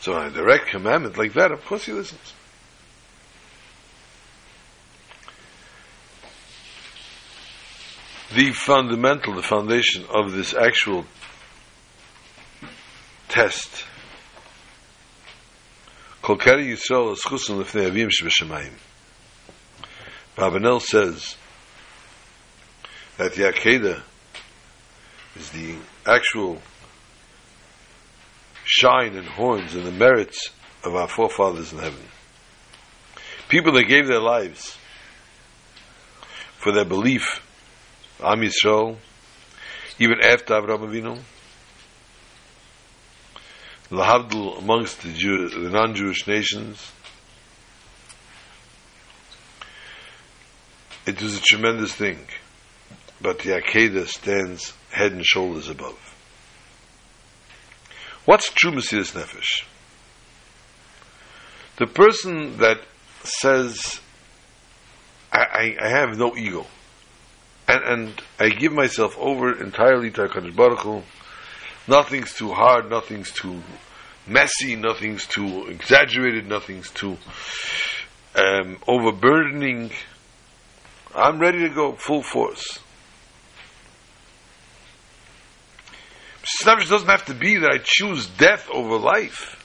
[0.01, 2.35] So a direct commandment like that, of course he listens.
[8.35, 11.07] The fundamental, the foundation of this actual
[13.31, 13.87] test
[16.21, 18.75] Kol Keri Yisrael avim shebeshemayim.
[20.83, 21.37] Says
[23.17, 24.03] that the Akedah
[25.39, 25.77] is the
[26.07, 26.61] actual
[28.65, 30.51] shine and horns and the merits
[30.85, 32.03] of our forefathers in heaven.
[33.49, 34.77] People that gave their lives
[36.59, 37.43] for their belief,
[38.21, 38.97] Am Yisrael,
[39.99, 41.19] even after Avraham Avinu,
[43.91, 46.93] lahavdil amongst the, Jew, the non-Jewish nations.
[51.07, 52.19] It was a tremendous thing,
[53.21, 55.99] but the Akedah stands head and shoulders above.
[58.25, 59.65] What's true Mesiris Nefesh?
[61.79, 62.81] The person that
[63.23, 64.01] says,
[65.33, 66.67] I, I, I have no ego,
[67.69, 71.03] and, and I give myself over entirely to HaKadosh Baruch Hu,
[71.89, 73.63] Nothing's too hard, nothing's too
[74.27, 77.17] messy, nothing's too exaggerated, nothing's too
[78.35, 79.93] um, overburdening.
[81.15, 82.81] I'm ready to go full force.
[86.59, 89.63] Snavish doesn't have to be that I choose death over life.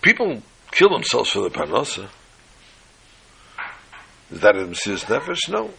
[0.00, 2.08] People kill themselves for the parnasa.
[4.30, 5.48] Is that a Mesiris Nefesh?
[5.48, 5.70] No.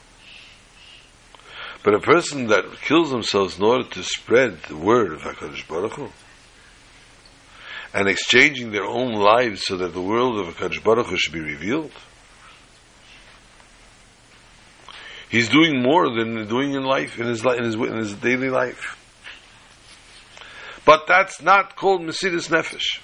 [1.83, 5.93] But a person that kills themselves in order to spread the word of HaKadosh Baruch
[5.93, 6.09] Hu,
[7.93, 11.39] and exchanging their own lives so that the world of HaKadosh Baruch Hu should be
[11.39, 11.91] revealed,
[15.33, 18.99] he's doing more than doing in life, in his, in his, in his daily life.
[20.85, 22.99] But that's not called Mesiris Nefesh.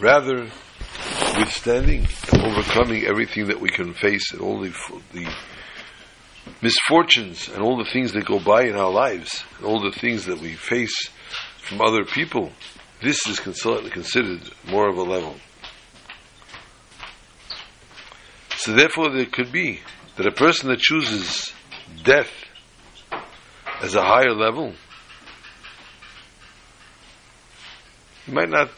[0.00, 0.50] Rather,
[1.38, 4.74] withstanding and overcoming everything that we can face and all the,
[5.12, 5.32] the
[6.62, 10.40] misfortunes and all the things that go by in our lives all the things that
[10.40, 11.10] we face
[11.58, 12.50] from other people,
[13.02, 15.36] this is considered more of a level.
[18.56, 19.80] So therefore there could be
[20.16, 21.52] that a person that chooses
[22.04, 22.30] death
[23.80, 24.74] as a higher level,
[28.28, 28.70] might not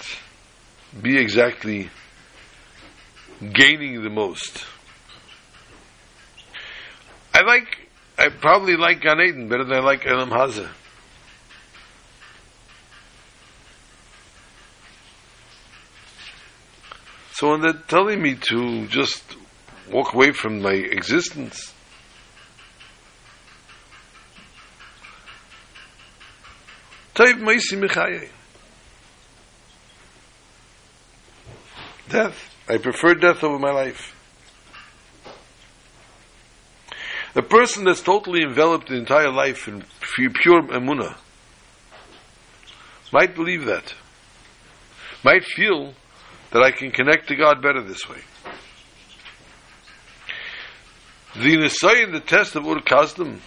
[1.03, 1.91] be exactly
[3.53, 4.65] gaining the most.
[7.35, 10.69] I like, I probably like Gan Eden better than I like Olam Hazeh.
[17.33, 19.37] So when they're telling me to just
[19.91, 21.75] walk away from my existence,
[32.09, 32.55] Death.
[32.69, 34.14] I prefer death over my life.
[37.35, 41.17] The person that's totally enveloped the entire life in pure emuna
[43.13, 43.95] might believe that.
[45.25, 45.95] Might feel
[46.53, 48.21] that I can connect to God better this way.
[51.35, 53.41] The Nisai the test of Ur Kasdim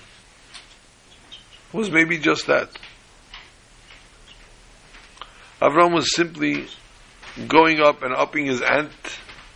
[1.71, 2.69] was maybe just that.
[5.61, 6.67] Avram was simply
[7.47, 8.91] going up and upping his ant,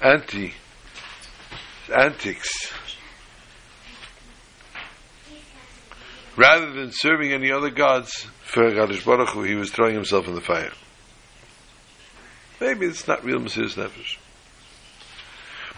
[0.02, 0.54] anti,
[1.94, 2.72] antics,
[6.42, 10.34] rather than serving any other gods for Hakadosh Baruch Hu, he was throwing himself in
[10.34, 10.72] the fire.
[12.60, 14.18] Maybe it's not real Mesiris Nefesh.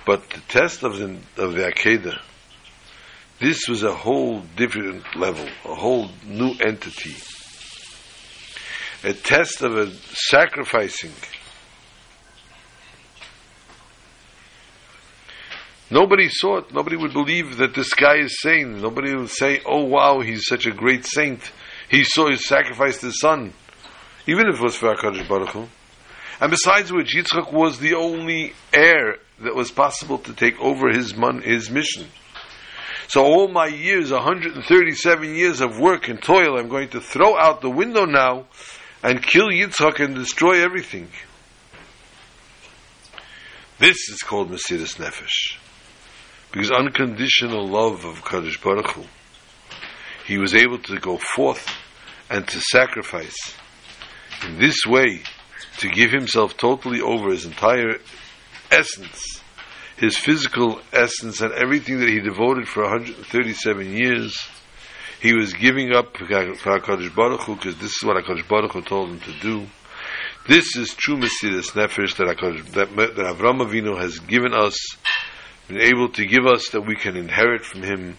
[0.05, 2.18] But the test of the, of the Akedah,
[3.39, 7.16] this was a whole different level, a whole new entity.
[9.03, 11.11] A test of a sacrificing.
[15.94, 16.74] Nobody saw it.
[16.74, 18.82] Nobody would believe that this guy is sane.
[18.82, 21.39] Nobody would say, oh wow, he's such a great saint.
[21.88, 23.54] He saw he sacrificed his son.
[24.26, 25.68] Even if it was for HaKadosh Baruch Hu.
[26.41, 31.16] And besides which, Yitzchak was the only heir that was possible to take over his,
[31.16, 32.08] mon- his mission.
[33.08, 37.62] So all my years, 137 years of work and toil, I'm going to throw out
[37.62, 38.48] the window now
[39.04, 41.10] and kill Yitzchak and destroy everything.
[43.78, 45.60] This is called Mesiris Nefesh.
[46.54, 49.04] Because unconditional love of Kadosh Baruch Hu,
[50.26, 51.68] he was able to go forth
[52.30, 53.36] and to sacrifice.
[54.45, 55.24] In this way,
[55.80, 57.97] to give himself totally over his entire
[58.70, 59.41] essence,
[59.97, 64.38] his physical essence, and everything that he devoted for 137 years.
[65.22, 68.82] He was giving up for HaKadosh Baruch Hu because this is what HaKadosh Baruch Hu
[68.82, 69.66] told him to do.
[70.47, 72.28] This is true Mesiris Nefesh that,
[72.74, 74.78] that, that Avram Avinu has given us,
[75.68, 78.18] been able to give us that we can inherit from him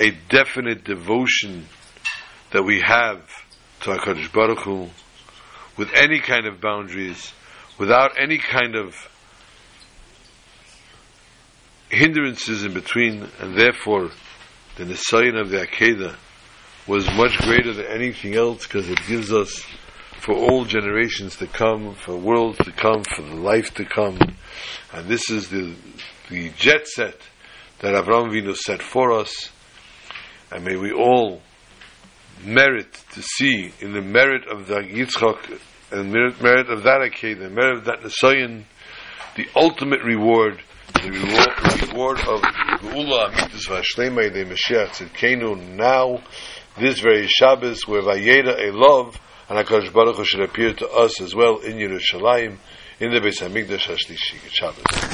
[0.00, 1.66] a definite devotion
[2.52, 3.20] that we have
[3.80, 4.88] to HaKadosh Baruch Hu
[5.76, 7.32] with any kind of boundaries,
[7.78, 8.94] without any kind of
[11.90, 14.10] hindrances in between, and therefore
[14.76, 16.16] the Nisayan of the Akedah
[16.86, 19.64] was much greater than anything else because it gives us
[20.20, 24.18] for all generations to come, for worlds to come, for the life to come.
[24.94, 25.74] And this is the,
[26.30, 27.18] the jet set
[27.80, 29.50] that Avram Vinu set for us.
[30.52, 31.42] And may we all
[32.44, 37.40] merit to see in the merit of the Yitzchak and merit, merit of that Akedah,
[37.40, 38.66] the merit of that Nisayan,
[39.34, 40.62] the ultimate reward,
[41.02, 42.40] the reward, the reward of
[42.80, 46.22] Geula Amitis Vashlema de Mashiach Tzidkenu now,
[46.78, 49.16] this very Shabbos, where Vayeira elav,
[49.48, 52.58] and HaKadosh Baruch Hu should appear to us as well in Yerushalayim,
[53.00, 55.04] in the Beis HaMikdash HaShlishi, Shabbos.